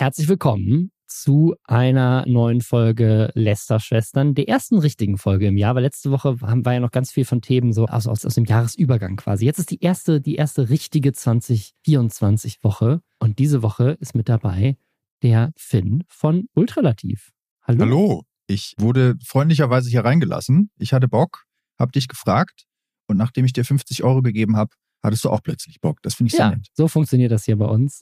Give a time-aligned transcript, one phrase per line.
[0.00, 6.10] Herzlich willkommen zu einer neuen Folge Lester-Schwestern, der ersten richtigen Folge im Jahr, weil letzte
[6.10, 9.16] Woche haben wir ja noch ganz viel von Themen so aus, aus, aus dem Jahresübergang
[9.16, 9.44] quasi.
[9.44, 14.78] Jetzt ist die erste, die erste richtige 2024-Woche und diese Woche ist mit dabei
[15.22, 17.32] der Finn von Ultralativ.
[17.60, 17.80] Hallo.
[17.82, 18.22] Hallo.
[18.46, 20.70] Ich wurde freundlicherweise hier reingelassen.
[20.78, 21.44] Ich hatte Bock,
[21.78, 22.64] hab dich gefragt
[23.06, 24.70] und nachdem ich dir 50 Euro gegeben habe,
[25.02, 25.98] hattest du auch plötzlich Bock.
[26.00, 26.68] Das finde ich sehr Ja, nett.
[26.72, 28.00] so funktioniert das hier bei uns.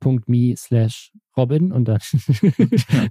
[0.00, 1.98] PayPal.me slash Robin und dann.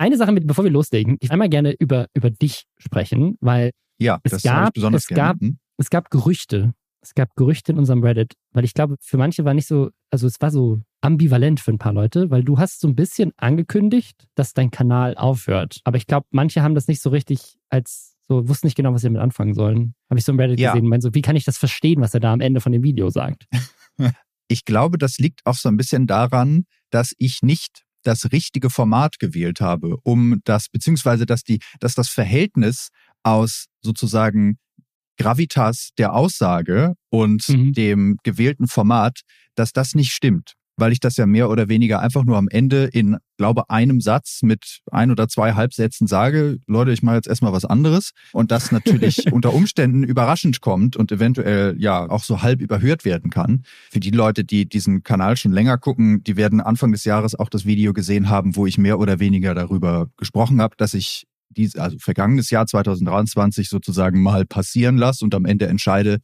[0.00, 4.20] Eine Sache, mit, bevor wir loslegen, ich einmal gerne über, über dich sprechen, weil Ja,
[4.22, 5.58] Es das gab- habe ich besonders es gab- Hm?
[5.78, 6.72] es gab Gerüchte.
[7.00, 10.26] Es gab Gerüchte in unserem Reddit, weil ich glaube, für manche war nicht so, also
[10.26, 14.26] es war so ambivalent für ein paar Leute, weil du hast so ein bisschen angekündigt,
[14.34, 15.80] dass dein Kanal aufhört.
[15.84, 19.00] Aber ich glaube, manche haben das nicht so richtig als so, wussten nicht genau, was
[19.02, 19.94] sie damit anfangen sollen.
[20.10, 20.72] Habe ich so im Reddit Ja.
[20.72, 20.86] gesehen.
[20.88, 23.10] meinte so, wie kann ich das verstehen, was er da am Ende von dem Video
[23.10, 23.46] sagt?
[24.48, 29.18] Ich glaube, das liegt auch so ein bisschen daran, dass ich nicht das richtige Format
[29.18, 32.88] gewählt habe, um das, beziehungsweise dass die, dass das Verhältnis
[33.22, 34.58] aus sozusagen
[35.18, 37.72] Gravitas der Aussage und Mhm.
[37.72, 39.20] dem gewählten Format,
[39.56, 40.54] dass das nicht stimmt.
[40.78, 44.40] Weil ich das ja mehr oder weniger einfach nur am Ende in, glaube, einem Satz
[44.42, 48.12] mit ein oder zwei Halbsätzen sage, Leute, ich mache jetzt erstmal was anderes.
[48.32, 53.30] Und das natürlich unter Umständen überraschend kommt und eventuell ja auch so halb überhört werden
[53.30, 53.64] kann.
[53.90, 57.48] Für die Leute, die diesen Kanal schon länger gucken, die werden Anfang des Jahres auch
[57.48, 61.76] das Video gesehen haben, wo ich mehr oder weniger darüber gesprochen habe, dass ich dies,
[61.76, 66.18] also vergangenes Jahr 2023 sozusagen mal passieren lasse und am Ende entscheide,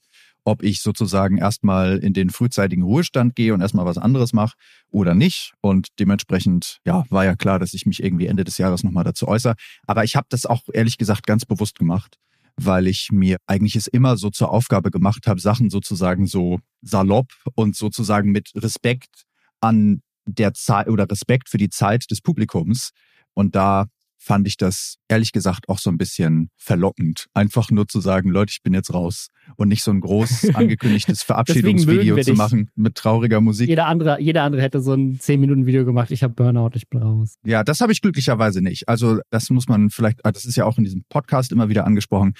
[0.44, 4.56] ob ich sozusagen erstmal in den frühzeitigen Ruhestand gehe und erstmal was anderes mache
[4.90, 5.54] oder nicht.
[5.60, 9.26] Und dementsprechend, ja, war ja klar, dass ich mich irgendwie Ende des Jahres nochmal dazu
[9.26, 9.54] äußere.
[9.86, 12.18] Aber ich habe das auch ehrlich gesagt ganz bewusst gemacht,
[12.56, 17.32] weil ich mir eigentlich es immer so zur Aufgabe gemacht habe, Sachen sozusagen so salopp
[17.54, 19.24] und sozusagen mit Respekt
[19.60, 22.90] an der Zeit oder Respekt für die Zeit des Publikums.
[23.34, 23.86] Und da
[24.24, 27.26] fand ich das ehrlich gesagt auch so ein bisschen verlockend.
[27.34, 31.22] Einfach nur zu sagen, Leute, ich bin jetzt raus und nicht so ein groß angekündigtes
[31.22, 33.68] Verabschiedungsvideo zu machen mit trauriger Musik.
[33.68, 37.34] Jeder andere, jeder andere hätte so ein 10-Minuten-Video gemacht, ich habe Burnout, ich bin raus.
[37.44, 38.88] Ja, das habe ich glücklicherweise nicht.
[38.88, 41.86] Also das muss man vielleicht, ah, das ist ja auch in diesem Podcast immer wieder
[41.86, 42.32] angesprochen,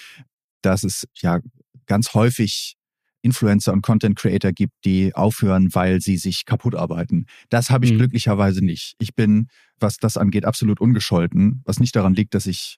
[0.62, 1.40] dass es ja
[1.86, 2.76] ganz häufig
[3.24, 7.26] Influencer und Content Creator gibt, die aufhören, weil sie sich kaputt arbeiten.
[7.48, 7.98] Das habe ich Mhm.
[7.98, 8.94] glücklicherweise nicht.
[8.98, 9.48] Ich bin,
[9.80, 12.76] was das angeht, absolut ungescholten, was nicht daran liegt, dass ich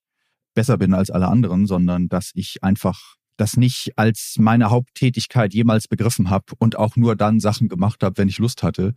[0.55, 5.89] besser bin als alle anderen, sondern dass ich einfach das nicht als meine Haupttätigkeit jemals
[5.89, 8.95] begriffen habe und auch nur dann Sachen gemacht habe, wenn ich Lust hatte,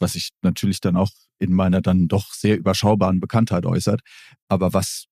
[0.00, 4.00] was sich natürlich dann auch in meiner dann doch sehr überschaubaren Bekanntheit äußert,
[4.48, 5.04] aber was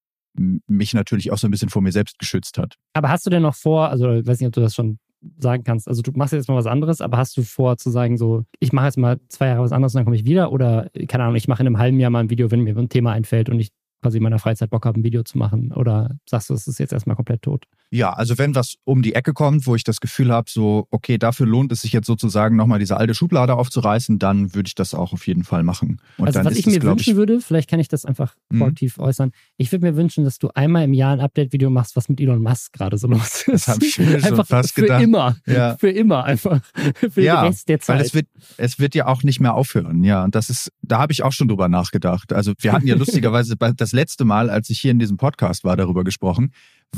[0.67, 2.75] mich natürlich auch so ein bisschen vor mir selbst geschützt hat.
[2.95, 4.99] Aber hast du denn noch vor, also ich weiß nicht, ob du das schon
[5.39, 8.17] sagen kannst, also du machst jetzt mal was anderes, aber hast du vor zu sagen,
[8.17, 10.91] so, ich mache jetzt mal zwei Jahre was anderes und dann komme ich wieder oder,
[11.09, 13.13] keine Ahnung, ich mache in einem halben Jahr mal ein Video, wenn mir ein Thema
[13.13, 13.71] einfällt und ich
[14.03, 16.79] quasi in meiner Freizeit Bock habe, ein Video zu machen oder sagst du, es ist
[16.79, 17.65] jetzt erstmal komplett tot?
[17.95, 21.17] Ja, also wenn was um die Ecke kommt, wo ich das Gefühl habe, so, okay,
[21.17, 24.95] dafür lohnt es sich jetzt sozusagen nochmal diese alte Schublade aufzureißen, dann würde ich das
[24.95, 26.01] auch auf jeden Fall machen.
[26.19, 28.59] Und also was ich mir glaub wünschen würde, vielleicht kann ich das einfach Mhm.
[28.59, 32.09] proaktiv äußern, ich würde mir wünschen, dass du einmal im Jahr ein Update-Video machst, was
[32.09, 33.49] mit Elon Musk gerade so los ist.
[33.49, 35.01] Das hab ich mir schon einfach fast für gedacht.
[35.03, 35.37] immer.
[35.47, 35.77] Ja.
[35.77, 36.61] Für immer einfach.
[37.11, 37.97] Für Ja, den Rest der Zeit.
[37.99, 40.03] Weil es wird, es wird ja auch nicht mehr aufhören.
[40.03, 42.33] Ja, und das ist, da habe ich auch schon drüber nachgedacht.
[42.33, 45.77] Also wir hatten ja lustigerweise das letzte Mal, als ich hier in diesem Podcast war,
[45.77, 46.51] darüber gesprochen,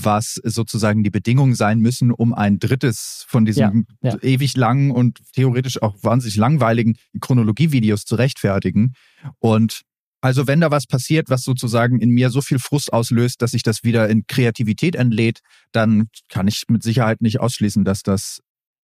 [0.04, 4.22] was sozusagen die Bedingungen sein müssen, um ein drittes von diesen Ja, ja.
[4.22, 8.94] ewig langen und theoretisch auch wahnsinnig langweiligen Chronologievideos zu rechtfertigen.
[9.38, 9.82] Und
[10.20, 13.62] also wenn da was passiert, was sozusagen in mir so viel Frust auslöst, dass sich
[13.62, 15.40] das wieder in Kreativität entlädt,
[15.72, 18.40] dann kann ich mit Sicherheit nicht ausschließen, dass das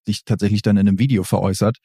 [0.07, 1.79] sich tatsächlich dann in einem Video veräußert.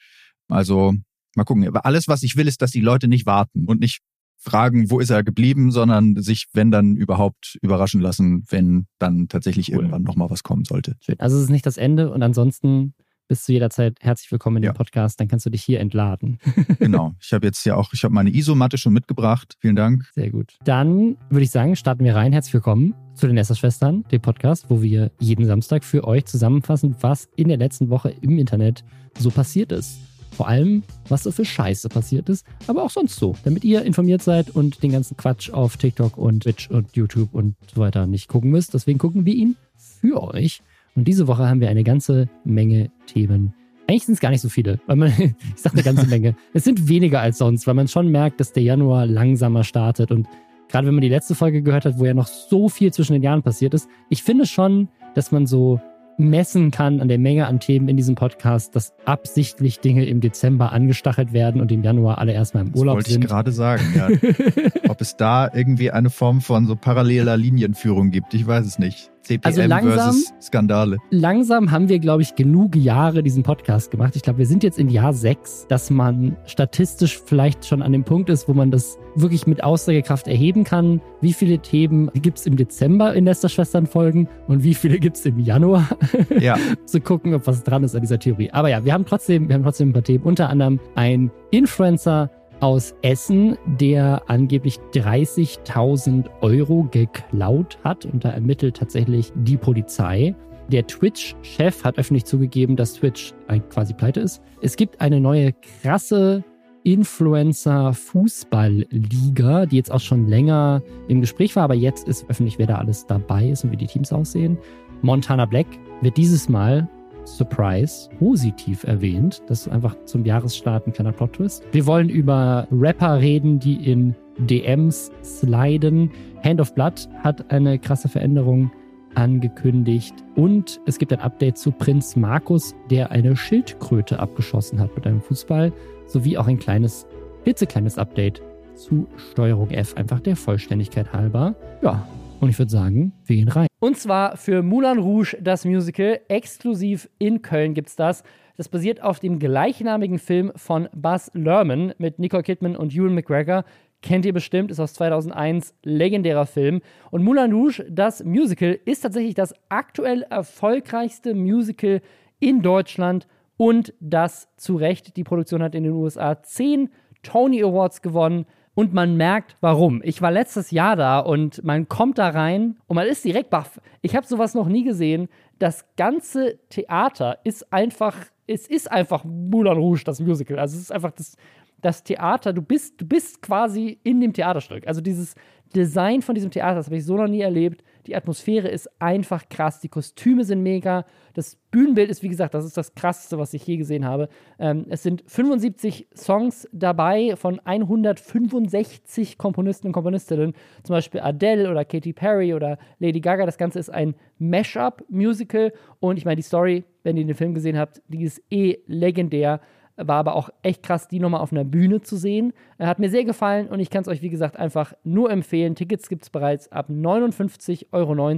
[0.47, 0.93] Also
[1.35, 1.67] mal gucken.
[1.67, 3.99] Aber alles, was ich will, ist, dass die Leute nicht warten und nicht
[4.37, 9.69] fragen, wo ist er geblieben, sondern sich, wenn dann überhaupt überraschen lassen, wenn dann tatsächlich
[9.69, 9.77] Cool.
[9.77, 10.95] irgendwann nochmal was kommen sollte.
[11.17, 12.93] Also es ist nicht das Ende und ansonsten
[13.29, 14.71] bist du jederzeit herzlich willkommen in Ja.
[14.71, 15.19] dem Podcast.
[15.19, 16.37] Dann kannst du dich hier entladen.
[16.79, 17.13] Genau.
[17.21, 19.55] Ich habe jetzt ja auch, ich habe meine Isomatte schon mitgebracht.
[19.59, 20.05] Vielen Dank.
[20.13, 20.53] Sehr gut.
[20.63, 22.31] Dann würde ich sagen, starten wir rein.
[22.31, 27.28] Herzlich willkommen zu den Esserschwestern, dem Podcast, wo wir jeden Samstag für euch zusammenfassen, was
[27.35, 28.85] in der letzten Woche im Internet
[29.19, 29.99] so passiert ist.
[30.32, 34.22] Vor allem, was so für Scheiße passiert ist, aber auch sonst so, damit ihr informiert
[34.22, 38.28] seid und den ganzen Quatsch auf TikTok und Twitch und YouTube und so weiter nicht
[38.28, 38.74] gucken müsst.
[38.74, 40.62] Deswegen gucken wir ihn für euch.
[40.96, 43.53] Und diese Woche haben wir eine ganze Menge Themen.
[43.88, 46.35] Eigentlich sind es gar nicht so viele, weil man, ich sage eine ganze Menge.
[46.53, 50.12] Es sind weniger als sonst, weil man schon merkt, dass der Januar langsamer startet.
[50.12, 50.28] Und
[50.70, 53.24] gerade wenn man die letzte Folge gehört hat, wo ja noch so viel zwischen den
[53.24, 55.79] Jahren passiert ist, ich finde schon, dass man so
[56.17, 60.72] messen kann an der Menge an Themen in diesem Podcast, dass absichtlich Dinge im Dezember
[60.72, 63.23] angestachelt werden und im Januar alle erstmal im Urlaub wollte sind.
[63.23, 64.09] ich gerade sagen, ja.
[64.90, 69.11] Ob es da irgendwie eine Form von so paralleler Linienführung gibt, ich weiß es nicht.
[69.28, 70.97] CPM Also langsam- versus Skandale.
[71.12, 74.16] Langsam haben wir, glaube ich, genug Jahre diesen Podcast gemacht.
[74.16, 78.03] Ich glaube, wir sind jetzt in Jahr sechs, dass man statistisch vielleicht schon an dem
[78.03, 81.02] Punkt ist, wo man das wirklich mit Aussagekraft erheben kann.
[81.22, 85.40] Wie viele Themen gibt es im Dezember in Lästerschwestern-Folgen und wie viele gibt es im
[85.40, 85.88] Januar?
[86.40, 88.52] Ja, zu gucken, ob was dran ist an dieser Theorie.
[88.52, 90.24] Aber ja, wir haben trotzdem, wir haben trotzdem ein paar Themen.
[90.24, 98.77] Unter anderem ein Influencer aus Essen, der angeblich 30.000 Euro geklaut hat und da ermittelt
[98.77, 100.35] tatsächlich die Polizei.
[100.69, 103.33] Der Twitch-Chef hat öffentlich zugegeben, dass Twitch
[103.69, 104.41] quasi pleite ist.
[104.61, 106.43] Es gibt eine neue krasse
[106.83, 112.79] Influencer-Fußball-Liga, die jetzt auch schon länger im Gespräch war, aber jetzt ist öffentlich, wer da
[112.79, 114.57] alles dabei ist und wie die Teams aussehen.
[115.01, 115.67] Montana Black
[116.01, 116.89] wird dieses Mal,
[117.35, 119.41] Surprise, positiv erwähnt.
[119.47, 121.64] Das ist einfach zum Jahresstart ein kleiner Plot-Twist.
[121.72, 126.12] Wir wollen über Rapper reden, die in DMs sliden.
[126.44, 128.72] Hand of Blood hat eine krasse Veränderung
[129.16, 130.14] angekündigt.
[130.35, 135.22] Und es gibt ein Update zu Prinz Markus, der eine Schildkröte abgeschossen hat mit einem
[135.22, 135.74] Fußball,
[136.06, 137.08] sowie auch ein kleines,
[137.44, 138.41] klitzekleines Update
[138.76, 141.56] zu Steuerung F, einfach der Vollständigkeit halber.
[141.82, 142.08] Ja,
[142.39, 143.67] und ich würde sagen, wir gehen rein.
[143.79, 146.19] Und zwar für Moulin Rouge, das Musical.
[146.28, 148.23] Exklusiv in Köln gibt's das.
[148.55, 153.63] Das basiert auf dem gleichnamigen Film von Buzz Lerman mit Nicole Kidman und Ewan McGregor.
[154.01, 156.81] Kennt ihr bestimmt, ist aus 2001, legendärer Film.
[157.11, 162.01] Und Moulin Rouge, das Musical, ist tatsächlich das aktuell erfolgreichste Musical
[162.40, 165.17] in Deutschland und das zu Recht.
[165.17, 166.90] Die Produktion hat in den USA zehn
[167.23, 168.45] Tony Awards gewonnen.
[168.78, 170.03] Und man merkt, warum.
[170.03, 173.82] Ich war letztes Jahr da und man kommt da rein und man ist direkt baff.
[174.03, 175.29] Ich habe sowas noch nie gesehen.
[175.58, 178.16] Das ganze Theater ist einfach,
[178.46, 180.59] es ist einfach Moulin Rouge, das Musical.
[180.59, 181.38] Also es ist einfach das,
[181.82, 184.85] das Theater, du bist, du bist quasi in dem Theaterstück.
[184.85, 185.34] Also dieses
[185.76, 187.84] Design von diesem Theater, das habe ich so noch nie erlebt.
[188.07, 192.63] Die Atmosphäre ist einfach krass, die Kostüme sind mega, das Bühnenbild ist, wie gesagt, das
[192.63, 194.29] ist das krasseste, was ich je gesehen habe.
[194.57, 201.83] Ähm, es sind 75 Songs dabei von 165 Komponisten und Komponistinnen, zum Beispiel Adele oder
[201.83, 203.45] Katy Perry oder Lady Gaga.
[203.45, 207.77] Das Ganze ist ein Mashup-Musical und ich meine, die Story, wenn ihr den Film gesehen
[207.77, 209.59] habt, die ist eh legendär.
[209.97, 212.53] War aber auch echt krass, die nochmal auf einer Bühne zu sehen.
[212.78, 215.73] Äh, Hat mir sehr gefallen und ich kann es euch, wie gesagt, einfach nur empfehlen.
[215.76, 218.38] Tickets gibt es bereits ab 59,90 Euro.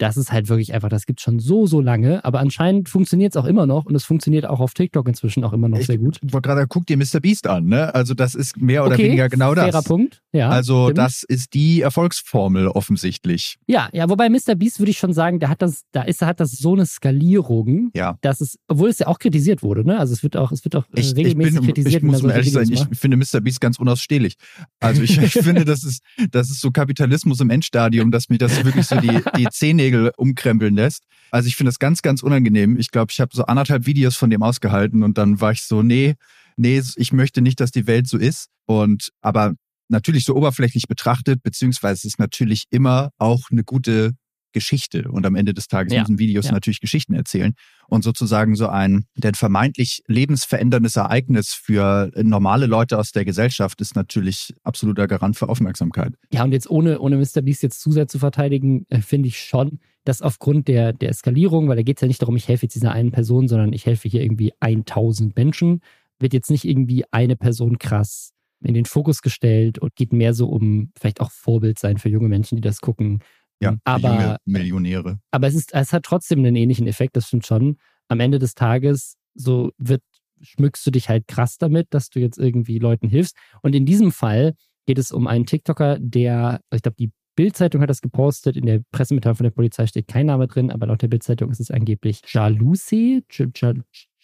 [0.00, 3.36] Das ist halt wirklich einfach, das gibt schon so, so lange, aber anscheinend funktioniert es
[3.36, 5.98] auch immer noch und es funktioniert auch auf TikTok inzwischen auch immer noch Ich- sehr
[5.98, 6.20] gut.
[6.24, 7.18] ich wollte gerade, guck dir Mr.
[7.20, 7.92] Beast an, ne?
[7.94, 9.64] Also das ist mehr oder okay, weniger genau das.
[9.64, 10.48] Fairer Punkt, ja.
[10.48, 10.98] also stimmt.
[10.98, 13.56] das ist die Erfolgsformel offensichtlich.
[13.66, 14.54] Ja, ja, wobei Mr.
[14.56, 17.90] Beast würde ich schon sagen, der hat das, da ist, hat das so eine Skalierung,
[17.94, 18.18] Ja.
[18.20, 19.98] dass es, obwohl es ja auch kritisiert wurde, ne?
[19.98, 22.22] Also es wird auch, es wird auch äh, Ich, ich, regelmäßig bin, kritisiert, ich muss
[22.22, 23.40] mal solche ehrlich sein, ich finde Mr.
[23.40, 24.36] Beast ganz unausstehlich.
[24.80, 28.64] Also ich, ich finde, das ist, das ist so Kapitalismus im Endstadium, dass mir das
[28.64, 31.04] wirklich so die, die Zehennägel umkrempeln lässt.
[31.30, 32.78] Also ich finde das ganz, ganz unangenehm.
[32.78, 35.82] Ich glaube, ich habe so anderthalb Videos von dem ausgehalten und dann war ich so,
[35.82, 36.14] nee,
[36.56, 38.48] nee, ich möchte nicht, dass die Welt so ist.
[38.66, 39.54] Und aber
[39.88, 44.14] natürlich so oberflächlich betrachtet, beziehungsweise es ist natürlich immer auch eine gute
[44.52, 45.08] Geschichte.
[45.10, 46.52] Und am Ende des Tages Ja, müssen Videos ja.
[46.52, 47.54] natürlich Geschichten erzählen.
[47.86, 53.94] Und sozusagen so ein denn vermeintlich lebensveränderndes Ereignis für normale Leute aus der Gesellschaft ist
[53.94, 56.14] natürlich absoluter Garant für Aufmerksamkeit.
[56.32, 57.42] Ja, und jetzt ohne, ohne Mr.
[57.42, 61.68] Beast jetzt zu sehr zu verteidigen, äh, finde ich schon, dass aufgrund der, der Eskalierung,
[61.68, 63.84] weil da geht es ja nicht darum, ich helfe jetzt dieser einen Person, sondern ich
[63.86, 65.80] helfe hier irgendwie 1000 Menschen,
[66.18, 70.48] wird jetzt nicht irgendwie eine Person krass in den Fokus gestellt und geht mehr so
[70.48, 73.20] um vielleicht auch Vorbild sein für junge Menschen, die das gucken.
[73.60, 75.18] Ja, aber, junge Millionäre.
[75.30, 77.76] aber es ist, es hat trotzdem einen ähnlichen Effekt, das stimmt schon.
[78.08, 80.02] Am Ende des Tages so wird
[80.40, 83.36] schmückst du dich halt krass damit, dass du jetzt irgendwie Leuten hilfst.
[83.62, 84.54] Und in diesem Fall
[84.86, 88.56] geht es um einen TikToker, der, ich glaube, die Bildzeitung hat das gepostet.
[88.56, 91.60] In der Pressemitteilung von der Polizei steht kein Name drin, aber laut der Bildzeitung ist
[91.60, 93.22] es angeblich Jaluce,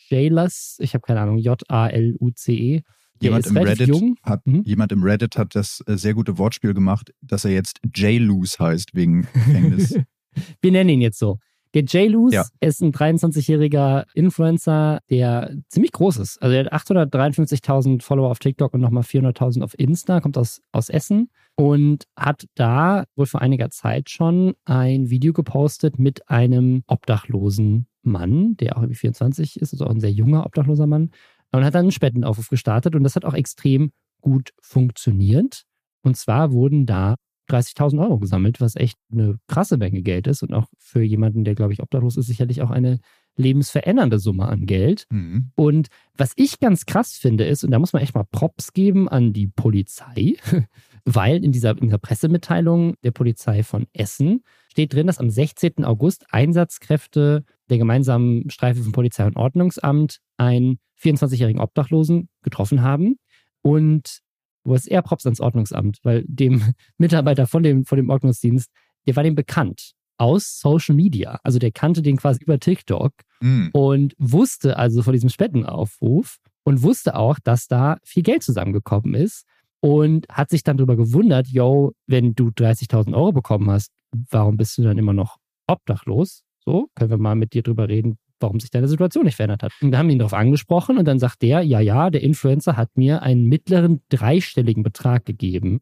[0.08, 2.82] Jalas, ich habe keine Ahnung, J-A-L-U-C-E.
[3.20, 3.90] Jemand im, Reddit
[4.22, 4.62] hat, mhm.
[4.64, 8.94] jemand im Reddit hat das äh, sehr gute Wortspiel gemacht, dass er jetzt J-Loose heißt
[8.94, 9.98] wegen Gefängnis.
[10.60, 11.38] Wir nennen ihn jetzt so.
[11.74, 12.44] Der Jay Luz ja.
[12.60, 16.40] ist ein 23-jähriger Influencer, der ziemlich groß ist.
[16.40, 20.88] Also er hat 853.000 Follower auf TikTok und nochmal 400.000 auf Insta, kommt aus, aus
[20.88, 27.88] Essen und hat da wohl vor einiger Zeit schon ein Video gepostet mit einem obdachlosen
[28.02, 31.10] Mann, der auch irgendwie 24 ist, also auch ein sehr junger obdachloser Mann,
[31.56, 35.64] und hat dann einen Spendenaufruf gestartet und das hat auch extrem gut funktioniert.
[36.02, 37.16] Und zwar wurden da
[37.50, 41.54] 30.000 Euro gesammelt, was echt eine krasse Menge Geld ist und auch für jemanden, der,
[41.54, 43.00] glaube ich, obdachlos ist, sicherlich auch eine
[43.36, 45.04] lebensverändernde Summe an Geld.
[45.10, 45.50] Mhm.
[45.54, 49.08] Und was ich ganz krass finde, ist, und da muss man echt mal Props geben
[49.08, 50.36] an die Polizei,
[51.04, 55.84] weil in dieser, in dieser Pressemitteilung der Polizei von Essen steht drin, dass am 16.
[55.84, 63.16] August Einsatzkräfte der gemeinsamen Streife von Polizei und Ordnungsamt einen 24-jährigen Obdachlosen getroffen haben.
[63.62, 64.20] Und
[64.64, 66.62] wo es eher Props ans Ordnungsamt, weil dem
[66.98, 68.70] Mitarbeiter von dem, von dem Ordnungsdienst,
[69.06, 71.40] der war dem bekannt aus Social Media.
[71.42, 73.68] Also der kannte den quasi über TikTok mm.
[73.72, 79.44] und wusste also von diesem Spendenaufruf und wusste auch, dass da viel Geld zusammengekommen ist
[79.80, 83.90] und hat sich dann darüber gewundert, yo, wenn du 30.000 Euro bekommen hast,
[84.30, 86.43] warum bist du dann immer noch obdachlos?
[86.64, 89.72] So, können wir mal mit dir drüber reden, warum sich deine Situation nicht verändert hat.
[89.80, 92.96] Und wir haben ihn darauf angesprochen und dann sagt der, ja, ja, der Influencer hat
[92.96, 95.80] mir einen mittleren dreistelligen Betrag gegeben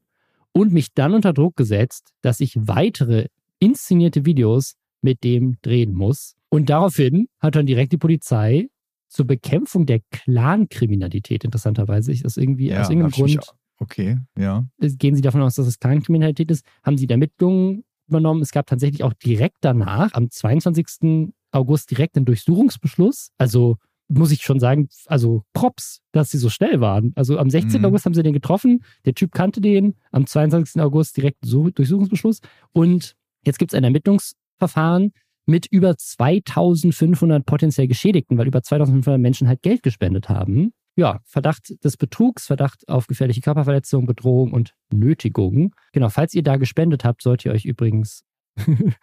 [0.52, 6.34] und mich dann unter Druck gesetzt, dass ich weitere inszenierte Videos mit dem drehen muss.
[6.48, 8.68] Und daraufhin hat dann direkt die Polizei
[9.08, 13.38] zur Bekämpfung der Clankriminalität, interessanterweise, ist das irgendwie ja, aus irgendeinem Grund.
[13.78, 14.64] Okay, ja.
[14.78, 16.64] Gehen Sie davon aus, dass es Clankriminalität ist?
[16.82, 18.42] Haben Sie da Ermittlungen übernommen?
[18.42, 21.32] Es gab tatsächlich auch direkt danach, am 22.
[21.50, 23.30] August direkt einen Durchsuchungsbeschluss.
[23.38, 23.76] Also
[24.08, 27.12] muss ich schon sagen, also Props, dass sie so schnell waren.
[27.14, 27.80] Also am 16.
[27.80, 27.86] Mhm.
[27.86, 30.80] August haben sie den getroffen, der Typ kannte den, am 22.
[30.82, 32.40] August direkt Durchsuchungsbeschluss
[32.72, 33.14] und
[33.44, 35.12] jetzt gibt es ein Ermittlungsverfahren
[35.46, 40.72] mit über 2500 potenziell Geschädigten, weil über 2500 Menschen halt Geld gespendet haben.
[40.96, 45.74] Ja, Verdacht des Betrugs, Verdacht auf gefährliche Körperverletzung, Bedrohung und Nötigung.
[45.92, 48.24] Genau, falls ihr da gespendet habt, sollt ihr euch übrigens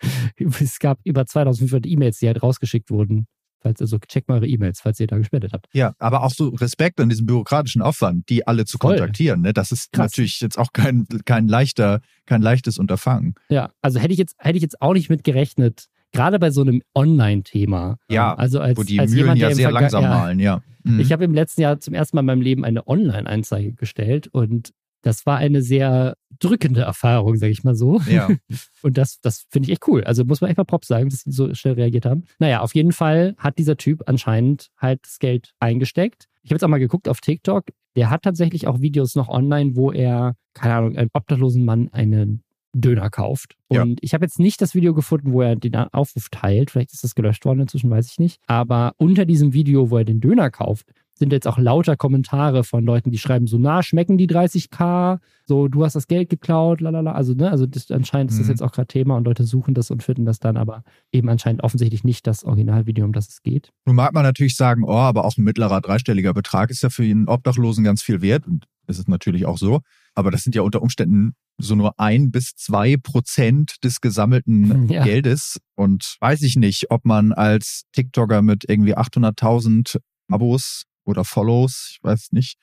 [0.60, 3.28] es gab über 2500 E-Mails, die halt rausgeschickt wurden.
[3.62, 5.68] Falls also checkt mal eure E-Mails, falls ihr da gespendet habt.
[5.74, 8.96] Ja, aber auch so Respekt an diesem bürokratischen Aufwand, die alle zu Voll.
[8.96, 9.42] kontaktieren.
[9.42, 9.52] Ne?
[9.52, 10.12] Das ist Krass.
[10.12, 13.36] natürlich jetzt auch kein, kein leichter, kein leichtes Unterfangen.
[13.50, 16.62] Ja, also hätte ich jetzt, hätte ich jetzt auch nicht mit gerechnet, gerade bei so
[16.62, 17.98] einem Online-Thema.
[18.10, 20.62] Ja, also als, wo die als Mühlen jemand, ja sehr langsam ja, malen, ja.
[20.84, 21.00] Mhm.
[21.00, 24.72] Ich habe im letzten Jahr zum ersten Mal in meinem Leben eine Online-Anzeige gestellt und
[25.02, 28.02] das war eine sehr drückende Erfahrung, sage ich mal so.
[28.10, 28.28] Ja.
[28.82, 30.04] Und das, das finde ich echt cool.
[30.04, 32.26] Also muss man echt mal Props sagen, dass sie so schnell reagiert haben.
[32.38, 36.26] Naja, auf jeden Fall hat dieser Typ anscheinend halt das Geld eingesteckt.
[36.44, 37.66] Ich habe jetzt auch mal geguckt auf TikTok.
[37.96, 42.44] Der hat tatsächlich auch Videos noch online, wo er, keine Ahnung, einem obdachlosen Mann einen
[42.74, 43.56] Döner kauft.
[43.68, 43.96] Und ja.
[44.02, 46.72] ich habe jetzt nicht das Video gefunden, wo er den Aufruf teilt.
[46.72, 48.42] Vielleicht ist das gelöscht worden inzwischen, weiß ich nicht.
[48.48, 52.84] Aber unter diesem Video, wo er den Döner kauft, sind jetzt auch lauter Kommentare von
[52.84, 55.20] Leuten, die schreiben so, na, schmecken die 30k?
[55.46, 57.12] So, du hast das Geld geklaut, lalala.
[57.12, 58.52] Also, ne, also das, anscheinend ist das mhm.
[58.52, 61.64] jetzt auch gerade Thema und Leute suchen das und finden das dann, aber eben anscheinend
[61.64, 63.72] offensichtlich nicht das Originalvideo, um das es geht.
[63.86, 67.04] Nun mag man natürlich sagen, oh, aber auch ein mittlerer dreistelliger Betrag ist ja für
[67.04, 69.82] einen Obdachlosen ganz viel wert und das ist natürlich auch so.
[70.16, 75.04] Aber das sind ja unter Umständen so nur ein bis zwei Prozent des gesammelten ja.
[75.04, 75.60] Geldes.
[75.76, 80.00] Und weiß ich nicht, ob man als TikToker mit irgendwie 800.000
[80.32, 82.58] Abos oder Follows, ich weiß nicht,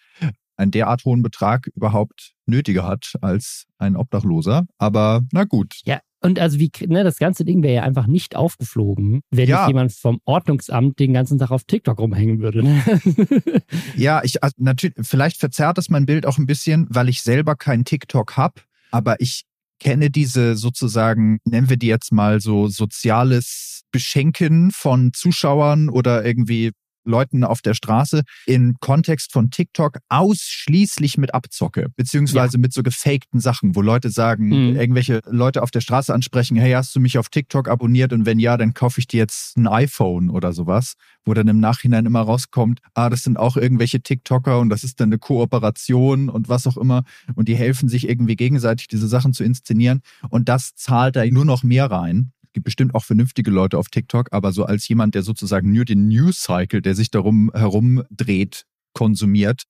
[0.57, 4.67] einen derart hohen Betrag überhaupt nötiger hat als ein Obdachloser.
[4.79, 5.81] Aber na gut.
[5.85, 9.69] Ja, und also wie, ne, das ganze Ding wäre ja einfach nicht aufgeflogen, wenn ja.
[9.69, 12.63] jemand vom Ordnungsamt den ganzen Tag auf TikTok rumhängen würde.
[12.63, 12.83] Ne?
[13.97, 17.55] ja, ich also natürlich, vielleicht verzerrt das mein Bild auch ein bisschen, weil ich selber
[17.55, 19.45] kein TikTok habe, aber ich
[19.79, 26.73] kenne diese sozusagen, nennen wir die jetzt mal so soziales Beschenken von Zuschauern oder irgendwie
[27.07, 32.61] Leuten auf der Straße im Kontext von TikTok ausschließlich mit Abzocke, beziehungsweise ja.
[32.61, 34.77] mit so gefakten Sachen, wo Leute sagen, mhm.
[34.77, 38.13] irgendwelche Leute auf der Straße ansprechen, hey, hast du mich auf TikTok abonniert?
[38.13, 40.95] Und wenn ja, dann kaufe ich dir jetzt ein iPhone oder sowas,
[41.25, 45.01] wo dann im Nachhinein immer rauskommt, ah, das sind auch irgendwelche TikToker und das ist
[45.01, 47.05] dann eine Kooperation und was auch immer.
[47.35, 50.01] Und die helfen sich irgendwie gegenseitig, diese Sachen zu inszenieren.
[50.29, 54.29] Und das zahlt da nur noch mehr rein Gibt bestimmt auch vernünftige Leute auf TikTok,
[54.31, 59.65] aber so als jemand, der sozusagen nur den News-Cycle, der sich darum herumdreht, konsumiert,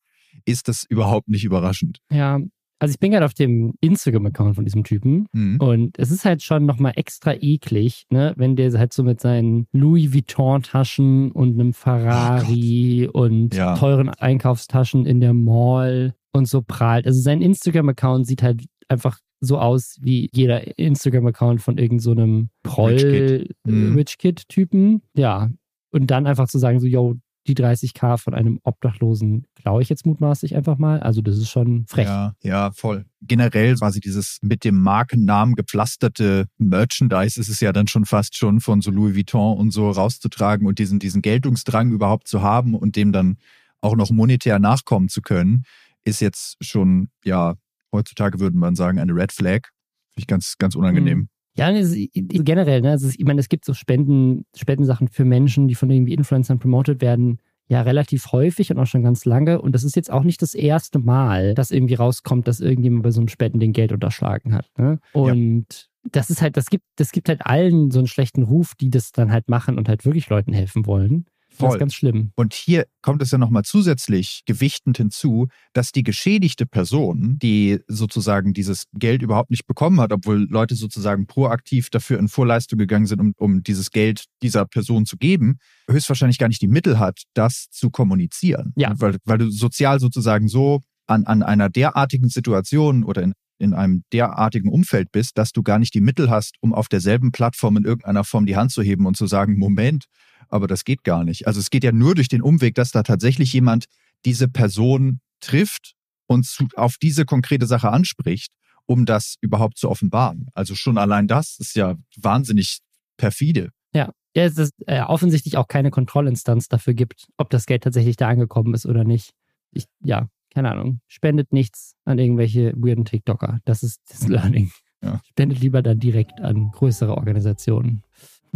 [0.45, 1.99] ist das überhaupt nicht überraschend.
[2.12, 2.38] Ja,
[2.78, 5.57] also ich bin gerade auf dem Instagram-Account von diesem Typen Mhm.
[5.61, 9.66] und es ist halt schon nochmal extra eklig, ne, wenn der halt so mit seinen
[9.73, 13.75] Louis Vuitton-Taschen und einem Ferrari und Ja.
[13.76, 17.05] teuren Einkaufstaschen in der Mall und so prahlt.
[17.05, 22.50] Also sein Instagram-Account sieht halt einfach so aus wie jeder Instagram-Account von irgendeinem so einem
[22.66, 23.57] Rich Kid.
[23.64, 23.93] Mhm.
[23.93, 25.02] Proll-Rich-Kid-Typen.
[25.14, 25.50] Ja.
[25.90, 27.16] Und dann einfach zu sagen, so, yo,
[27.47, 31.00] die 30k von einem Obdachlosen glaube ich jetzt mutmaßlich einfach mal.
[31.00, 32.07] Also das ist schon frech.
[32.07, 33.07] Ja, ja, voll.
[33.23, 38.61] Generell quasi dieses mit dem Markennamen gepflasterte Merchandise ist es ja dann schon fast schon
[38.61, 42.97] von so Louis Vuitton und so rauszutragen und diesen, diesen Geltungsdrang überhaupt zu haben und
[42.97, 43.38] dem dann
[43.81, 45.64] auch noch monetär nachkommen zu können,
[46.05, 47.55] ist jetzt schon, ja,
[47.97, 49.69] heutzutage würde man sagen, eine Red Flag.
[50.11, 51.29] Finde ich ganz, ganz unangenehm.
[51.57, 55.69] Ja, es ist generell, ne, also ich meine, es gibt so Spenden, Spendensachen für Menschen,
[55.69, 59.61] die von irgendwie Influencern promotet werden, ja, relativ häufig und auch schon ganz lange.
[59.61, 63.11] Und das ist jetzt auch nicht das erste Mal, dass irgendwie rauskommt, dass irgendjemand bei
[63.11, 64.71] so einem Spenden den Geld unterschlagen hat.
[64.79, 65.00] Ne?
[65.12, 68.91] Und das ist halt, das gibt, das gibt halt allen so einen schlechten Ruf, die
[68.91, 71.26] das dann halt machen und halt wirklich Leuten helfen wollen.
[71.56, 71.76] Das Voll.
[71.76, 72.32] ist ganz schlimm.
[72.36, 78.52] Und hier kommt es ja nochmal zusätzlich gewichtend hinzu, dass die geschädigte Person, die sozusagen
[78.52, 83.20] dieses Geld überhaupt nicht bekommen hat, obwohl Leute sozusagen proaktiv dafür in Vorleistung gegangen sind,
[83.20, 85.58] um, um dieses Geld dieser Person zu geben,
[85.88, 88.72] höchstwahrscheinlich gar nicht die Mittel hat, das zu kommunizieren.
[88.76, 88.92] Ja.
[88.96, 94.02] Weil, weil du sozial sozusagen so an, an einer derartigen Situation oder in, in einem
[94.12, 97.84] derartigen Umfeld bist, dass du gar nicht die Mittel hast, um auf derselben Plattform in
[97.84, 100.06] irgendeiner Form die Hand zu heben und zu sagen, Moment,
[100.49, 101.47] aber das geht gar nicht.
[101.47, 103.87] Also es geht ja nur durch den Umweg, dass da tatsächlich jemand
[104.25, 105.95] diese Person trifft
[106.26, 108.53] und zu, auf diese konkrete Sache anspricht,
[108.87, 110.49] um das überhaupt zu offenbaren.
[110.55, 112.81] Also schon allein das ist ja wahnsinnig
[113.17, 113.71] perfide.
[113.93, 118.17] Ja, ja es ist äh, offensichtlich auch keine Kontrollinstanz dafür gibt, ob das Geld tatsächlich
[118.17, 119.33] da angekommen ist oder nicht.
[119.73, 121.00] Ich, ja, keine Ahnung.
[121.07, 123.61] Spendet nichts an irgendwelche weirden TikToker.
[123.65, 124.71] Das ist das Learning.
[125.03, 125.21] Ja.
[125.25, 128.03] Spendet lieber dann direkt an größere Organisationen.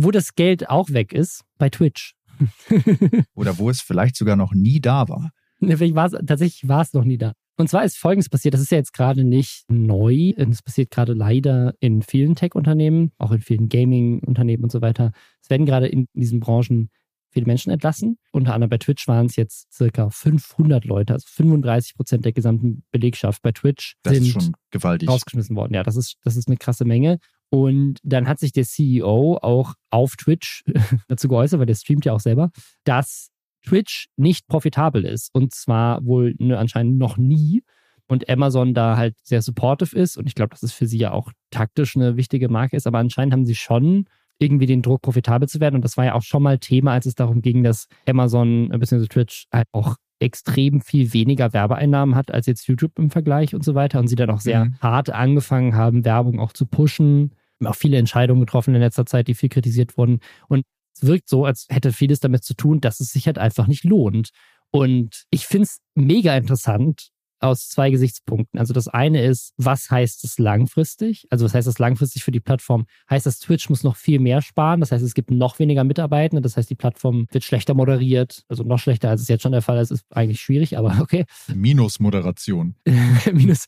[0.03, 2.15] Wo das Geld auch weg ist, bei Twitch.
[3.35, 5.31] Oder wo es vielleicht sogar noch nie da war.
[5.61, 7.33] Ne, Vielleicht war's, tatsächlich war es noch nie da.
[7.59, 10.33] Und zwar ist Folgendes passiert, das ist ja jetzt gerade nicht neu.
[10.37, 15.13] Es passiert gerade leider in vielen Tech-Unternehmen, auch in vielen Gaming-Unternehmen und so weiter.
[15.43, 16.89] Es werden gerade in diesen Branchen
[17.29, 18.17] viele Menschen entlassen.
[18.33, 22.83] Unter anderem bei Twitch waren es jetzt circa 500 Leute, also 35 Prozent der gesamten
[22.91, 25.09] Belegschaft bei Twitch Das sind ist schon gewaltig.
[25.11, 25.75] rausgeschmissen worden.
[25.75, 27.19] Ja, das ist, das ist eine krasse Menge.
[27.51, 30.65] Und dann hat sich der CEO auch auf Twitch
[31.09, 32.51] dazu geäußert, weil der streamt ja auch selber,
[32.85, 33.31] dass
[33.67, 35.35] Twitch nicht profitabel ist.
[35.35, 37.63] Und zwar wohl ne, anscheinend noch nie.
[38.07, 40.17] Und Amazon da halt sehr supportive ist.
[40.17, 42.87] Und ich glaube, dass es für sie ja auch taktisch eine wichtige Marke ist.
[42.87, 44.07] Aber anscheinend haben sie schon
[44.39, 45.77] irgendwie den Druck, profitabel zu werden.
[45.77, 49.07] Und das war ja auch schon mal Thema, als es darum ging, dass Amazon bzw.
[49.07, 53.75] Twitch halt auch extrem viel weniger Werbeeinnahmen hat als jetzt YouTube im Vergleich und so
[53.75, 53.99] weiter.
[54.01, 54.75] Und sie dann auch sehr Mhm.
[54.81, 57.33] hart angefangen haben, Werbung auch zu pushen.
[57.65, 60.21] Auch viele Entscheidungen getroffen in letzter Zeit, die viel kritisiert wurden.
[60.49, 63.67] Und es wirkt so, als hätte vieles damit zu tun, dass es sich halt einfach
[63.67, 64.31] nicht lohnt.
[64.71, 68.59] Und ich finde es mega interessant aus zwei Gesichtspunkten.
[68.61, 71.27] Also das eine ist, was heißt es langfristig?
[71.31, 72.87] Also was heißt das langfristig für die Plattform?
[73.09, 74.81] Heißt das, Twitch muss noch viel mehr sparen?
[74.81, 76.43] Das heißt, es gibt noch weniger Mitarbeitende.
[76.43, 78.45] Das heißt, die Plattform wird schlechter moderiert.
[78.49, 79.91] Also noch schlechter, als es jetzt schon der Fall ist.
[79.91, 81.25] Ist eigentlich schwierig, aber okay.
[81.55, 82.75] Minusmoderation.
[83.33, 83.67] Minus.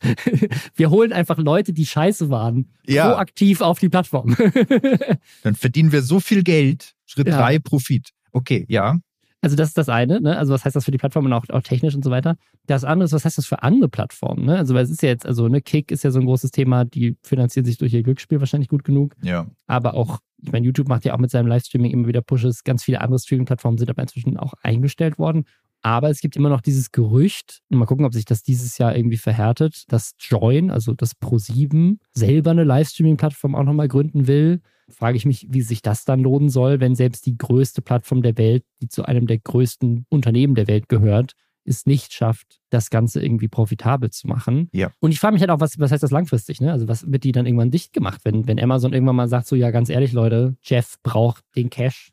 [0.74, 3.10] Wir holen einfach Leute, die scheiße waren, Ja.
[3.10, 4.36] proaktiv auf die Plattform.
[5.42, 6.92] Dann verdienen wir so viel Geld.
[7.06, 7.38] Schritt Ja.
[7.38, 8.10] drei Profit.
[8.32, 8.98] Okay, ja.
[9.42, 10.38] Also das ist das eine, ne?
[10.38, 12.36] Also was heißt das für die Plattform und auch, auch technisch und so weiter.
[12.66, 14.56] Das andere ist, was heißt das für andere Plattformen, ne?
[14.56, 16.84] Also weil es ist ja jetzt, also ne, Kick ist ja so ein großes Thema,
[16.84, 19.16] die finanzieren sich durch ihr Glücksspiel wahrscheinlich gut genug.
[19.20, 19.48] Ja.
[19.66, 22.62] Aber auch, ich meine, YouTube macht ja auch mit seinem Livestreaming immer wieder Pushes.
[22.62, 25.44] Ganz viele andere Streaming-Plattformen sind aber inzwischen auch eingestellt worden.
[25.82, 28.94] Aber es gibt immer noch dieses Gerücht, und mal gucken, ob sich das dieses Jahr
[28.94, 34.60] irgendwie verhärtet, dass Join, also das Pro7, selber eine Livestreaming-Plattform auch nochmal gründen will.
[34.92, 38.38] Frage ich mich, wie sich das dann lohnen soll, wenn selbst die größte Plattform der
[38.38, 41.32] Welt, die zu einem der größten Unternehmen der Welt gehört,
[41.64, 44.68] es nicht schafft, das Ganze irgendwie profitabel zu machen.
[44.72, 44.90] Ja.
[45.00, 46.60] Und ich frage mich halt auch, was, was heißt das langfristig?
[46.60, 46.72] Ne?
[46.72, 49.54] Also was wird die dann irgendwann dicht gemacht, wenn, wenn Amazon irgendwann mal sagt, so
[49.54, 52.10] ja, ganz ehrlich, Leute, Jeff braucht den Cash.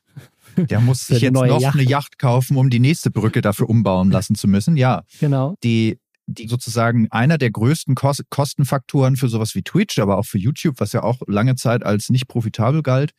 [0.56, 1.74] Der muss sich jetzt noch Yacht.
[1.76, 4.78] eine Yacht kaufen, um die nächste Brücke dafür umbauen lassen zu müssen.
[4.78, 5.56] Ja, Genau.
[5.64, 5.98] die,
[6.34, 10.80] die sozusagen einer der größten Kos Kostenfaktoren für sowas wie Twitch, aber auch für YouTube,
[10.80, 13.12] was ja auch lange Zeit als nicht profitabel galt,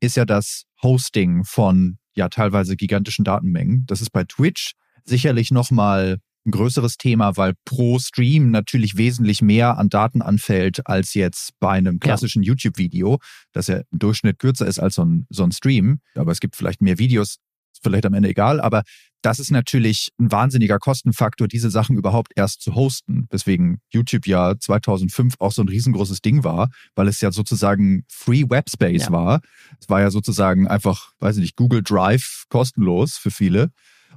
[0.00, 3.84] ist ja das Hosting von ja teilweise gigantischen Datenmengen.
[3.86, 4.72] Das ist bei Twitch
[5.04, 11.14] sicherlich nochmal ein größeres Thema, weil pro Stream natürlich wesentlich mehr an Daten anfällt als
[11.14, 12.48] jetzt bei einem klassischen ja.
[12.48, 13.18] YouTube-Video,
[13.52, 16.00] das ja im Durchschnitt kürzer ist als so ein, so ein Stream.
[16.14, 17.38] Aber es gibt vielleicht mehr Videos,
[17.86, 18.82] vielleicht am Ende egal, aber
[19.22, 23.26] das ist natürlich ein wahnsinniger Kostenfaktor, diese Sachen überhaupt erst zu hosten.
[23.30, 28.44] Weswegen YouTube ja 2005 auch so ein riesengroßes Ding war, weil es ja sozusagen Free
[28.48, 29.12] Webspace ja.
[29.12, 29.40] war.
[29.80, 33.70] Es war ja sozusagen einfach, weiß ich nicht, Google Drive kostenlos für viele.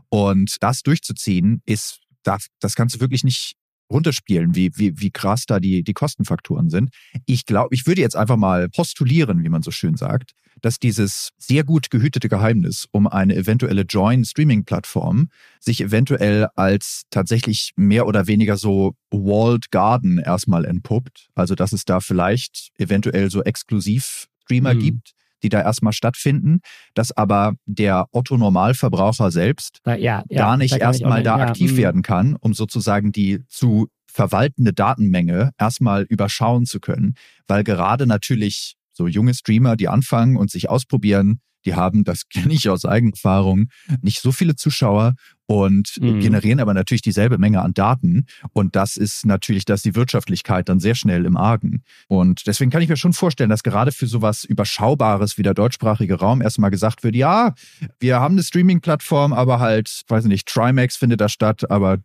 [0.10, 3.56] Und das durchzuziehen ist, das, das kannst du wirklich nicht
[3.90, 6.92] runterspielen, wie, wie, wie krass da die, die Kostenfaktoren sind.
[7.26, 11.30] Ich glaube, ich würde jetzt einfach mal postulieren, wie man so schön sagt, dass dieses
[11.38, 18.58] sehr gut gehütete Geheimnis um eine eventuelle Join-Streaming-Plattform sich eventuell als tatsächlich mehr oder weniger
[18.58, 21.30] so Walled Garden erstmal entpuppt.
[21.36, 24.80] Also, dass es da vielleicht eventuell so exklusiv Streamer mhm.
[24.80, 25.12] gibt,
[25.44, 26.60] die da erstmal stattfinden,
[26.94, 31.78] dass aber der Otto Normalverbraucher selbst ja, ja, gar nicht erstmal da aktiv ja, mhm.
[31.78, 37.14] werden kann, um sozusagen die zu verwaltende Datenmenge erstmal überschauen zu können,
[37.48, 42.54] weil gerade natürlich so junge Streamer, die anfangen und sich ausprobieren, die haben, das kenne
[42.54, 43.68] ich aus Eigenerfahrung,
[44.02, 45.14] nicht so viele Zuschauer
[45.50, 46.20] und mhm.
[46.20, 48.28] generieren aber natürlich dieselbe Menge an Daten.
[48.54, 51.82] Und das ist natürlich, dass die Wirtschaftlichkeit dann sehr schnell im Argen.
[52.08, 56.20] Und deswegen kann ich mir schon vorstellen, dass gerade für sowas Überschaubares wie der deutschsprachige
[56.20, 57.56] Raum erstmal gesagt wird, ja,
[58.00, 61.98] wir haben eine Streaming-Plattform, aber halt, weiß ich nicht, Trimax findet da statt, aber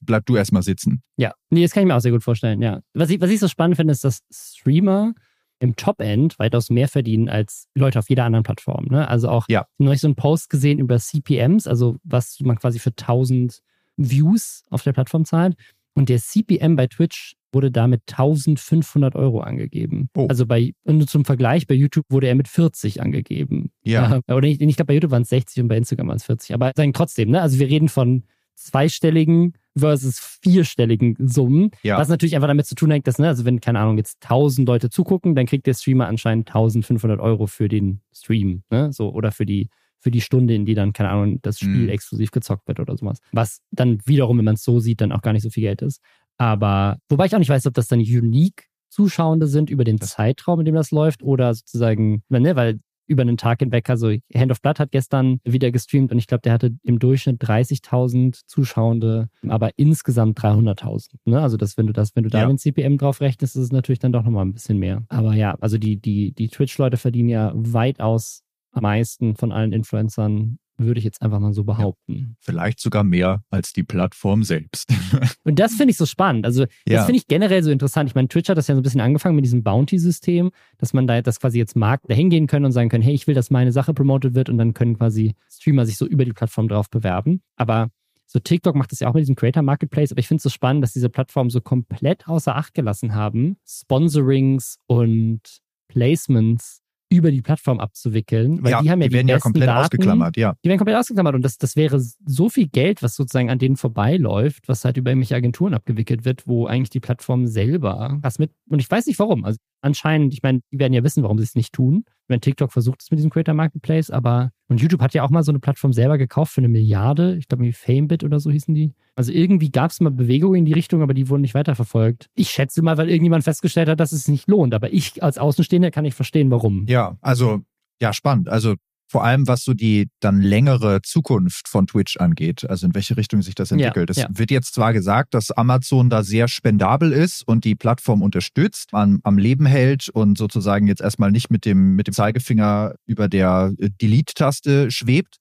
[0.00, 1.02] bleib du erstmal sitzen.
[1.16, 2.80] Ja, nee, das kann ich mir auch sehr gut vorstellen, ja.
[2.94, 5.14] Was ich, was ich so spannend finde, ist, dass Streamer
[5.60, 8.86] im Top-End weitaus mehr verdienen als Leute auf jeder anderen Plattform.
[8.86, 9.08] Ne?
[9.08, 9.66] Also auch ja.
[9.78, 13.60] neulich so einen Post gesehen über CPMs, also was man quasi für 1000
[13.96, 15.56] Views auf der Plattform zahlt.
[15.94, 20.10] Und der CPM bei Twitch wurde damit 1500 Euro angegeben.
[20.16, 20.26] Oh.
[20.28, 23.72] Also bei, und zum Vergleich, bei YouTube wurde er mit 40 angegeben.
[23.82, 24.20] Ja.
[24.26, 26.24] Äh, oder ich, ich glaube, bei YouTube waren es 60 und bei Instagram waren es
[26.24, 26.54] 40.
[26.54, 27.40] Aber sagen trotzdem, ne?
[27.40, 31.70] Also wir reden von zweistelligen versus vierstelligen Summen.
[31.82, 31.98] Ja.
[31.98, 34.66] Was natürlich einfach damit zu tun hat, dass, ne, also wenn, keine Ahnung, jetzt 1000
[34.66, 39.32] Leute zugucken, dann kriegt der Streamer anscheinend 1500 Euro für den Stream, ne, so, oder
[39.32, 39.68] für die,
[40.00, 41.88] für die Stunde, in die dann, keine Ahnung, das Spiel mhm.
[41.88, 43.18] exklusiv gezockt wird oder sowas.
[43.32, 45.82] Was dann wiederum, wenn man es so sieht, dann auch gar nicht so viel Geld
[45.82, 46.00] ist.
[46.36, 50.60] Aber, wobei ich auch nicht weiß, ob das dann unique Zuschauende sind über den Zeitraum,
[50.60, 53.88] in dem das läuft, oder sozusagen, ne, weil über einen Tag hinweg.
[53.90, 57.42] Also Hand of Blood hat gestern wieder gestreamt und ich glaube, der hatte im Durchschnitt
[57.42, 61.14] 30.000 Zuschauende, aber insgesamt 300.000.
[61.24, 61.40] Ne?
[61.40, 62.46] Also das, wenn du das, wenn du da ja.
[62.46, 65.04] den CPM drauf rechnest, ist es natürlich dann doch nochmal ein bisschen mehr.
[65.08, 68.42] Aber ja, also die, die, die Twitch-Leute verdienen ja weitaus
[68.72, 72.14] am meisten von allen Influencern würde ich jetzt einfach mal so behaupten.
[72.14, 74.88] Ja, vielleicht sogar mehr als die Plattform selbst.
[75.44, 76.46] Und das finde ich so spannend.
[76.46, 77.04] Also, das ja.
[77.04, 78.08] finde ich generell so interessant.
[78.08, 81.06] Ich meine, Twitch hat das ja so ein bisschen angefangen mit diesem Bounty-System, dass man
[81.06, 83.50] da das quasi jetzt mag, da hingehen können und sagen können, hey, ich will, dass
[83.50, 86.88] meine Sache promotet wird und dann können quasi Streamer sich so über die Plattform drauf
[86.90, 87.42] bewerben.
[87.56, 87.90] Aber
[88.26, 90.50] so TikTok macht das ja auch mit diesem Creator Marketplace, aber ich finde es so
[90.50, 95.40] spannend, dass diese Plattformen so komplett außer Acht gelassen haben, Sponsorings und
[95.88, 99.68] Placements über die Plattform abzuwickeln, weil ja, die haben ja die, die werden ja komplett
[99.68, 100.54] Daten, ausgeklammert, ja.
[100.62, 103.76] Die werden komplett ausgeklammert und das, das wäre so viel Geld, was sozusagen an denen
[103.76, 108.52] vorbeiläuft, was halt über irgendwelche Agenturen abgewickelt wird, wo eigentlich die Plattform selber was mit,
[108.68, 111.44] und ich weiß nicht warum, also anscheinend, ich meine, die werden ja wissen, warum sie
[111.44, 112.04] es nicht tun.
[112.26, 115.42] Wenn TikTok versucht es mit diesem Creator Marketplace, aber und YouTube hat ja auch mal
[115.42, 117.36] so eine Plattform selber gekauft für eine Milliarde.
[117.36, 118.92] Ich glaube, wie Famebit oder so hießen die.
[119.16, 122.28] Also irgendwie gab es mal Bewegungen in die Richtung, aber die wurden nicht weiterverfolgt.
[122.34, 124.74] Ich schätze mal, weil irgendjemand festgestellt hat, dass es nicht lohnt.
[124.74, 126.84] Aber ich als Außenstehender kann nicht verstehen, warum.
[126.86, 127.62] Ja, also
[128.00, 128.48] ja, spannend.
[128.48, 128.74] Also
[129.08, 133.40] vor allem was so die dann längere Zukunft von Twitch angeht, also in welche Richtung
[133.40, 134.10] sich das entwickelt.
[134.10, 134.28] Es ja.
[134.30, 139.20] wird jetzt zwar gesagt, dass Amazon da sehr spendabel ist und die Plattform unterstützt, am,
[139.24, 143.72] am Leben hält und sozusagen jetzt erstmal nicht mit dem, mit dem Zeigefinger über der
[143.78, 145.38] äh, Delete-Taste schwebt.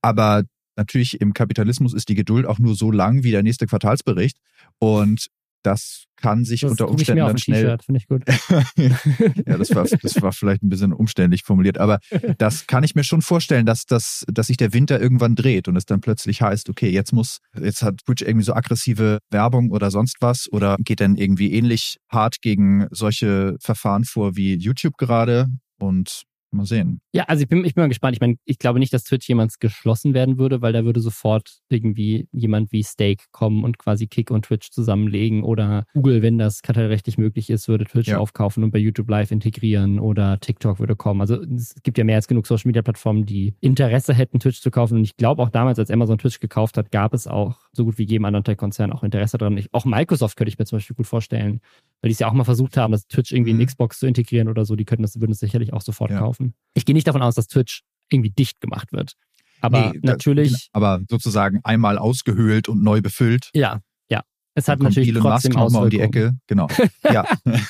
[0.00, 0.44] Aber
[0.76, 4.38] natürlich im Kapitalismus ist die Geduld auch nur so lang wie der nächste Quartalsbericht.
[4.78, 5.28] Und
[5.62, 7.76] das kann sich das unter Umständen dann schnell.
[7.84, 8.22] Finde ich gut.
[9.46, 11.98] ja, das war, das war vielleicht ein bisschen umständlich formuliert, aber
[12.38, 15.76] das kann ich mir schon vorstellen, dass, das, dass sich der Winter irgendwann dreht und
[15.76, 19.90] es dann plötzlich heißt, okay, jetzt muss, jetzt hat Twitch irgendwie so aggressive Werbung oder
[19.90, 25.48] sonst was oder geht dann irgendwie ähnlich hart gegen solche Verfahren vor wie YouTube gerade
[25.78, 26.22] und
[26.52, 27.00] Mal sehen.
[27.14, 28.14] Ja, also ich bin, ich bin mal gespannt.
[28.14, 31.60] Ich meine, ich glaube nicht, dass Twitch jemals geschlossen werden würde, weil da würde sofort
[31.70, 36.60] irgendwie jemand wie Stake kommen und quasi Kick und Twitch zusammenlegen oder Google, wenn das
[36.60, 38.18] kartellrechtlich möglich ist, würde Twitch ja.
[38.18, 41.22] aufkaufen und bei YouTube Live integrieren oder TikTok würde kommen.
[41.22, 44.70] Also es gibt ja mehr als genug Social Media Plattformen, die Interesse hätten, Twitch zu
[44.70, 44.98] kaufen.
[44.98, 47.96] Und ich glaube auch damals, als Amazon Twitch gekauft hat, gab es auch so gut
[47.96, 49.56] wie jedem anderen Tech-Konzern auch Interesse daran.
[49.56, 51.60] Ich, auch Microsoft könnte ich mir zum Beispiel gut vorstellen,
[52.02, 53.66] weil die es ja auch mal versucht haben, das Twitch irgendwie in mhm.
[53.66, 54.76] Xbox zu integrieren oder so.
[54.76, 56.18] Die könnten das, würden es sicherlich auch sofort ja.
[56.18, 56.54] kaufen.
[56.74, 59.12] Ich gehe nicht davon aus, dass Twitch irgendwie dicht gemacht wird.
[59.60, 63.48] Aber Nee, natürlich, das- aber sozusagen einmal ausgehöhlt und neu befüllt.
[63.54, 64.22] ja, ja.
[64.54, 66.00] Es hat natürlich Elon trotzdem Musk um die.
[66.00, 66.36] Ecke.
[66.48, 66.66] Genau.
[67.10, 67.24] Ja,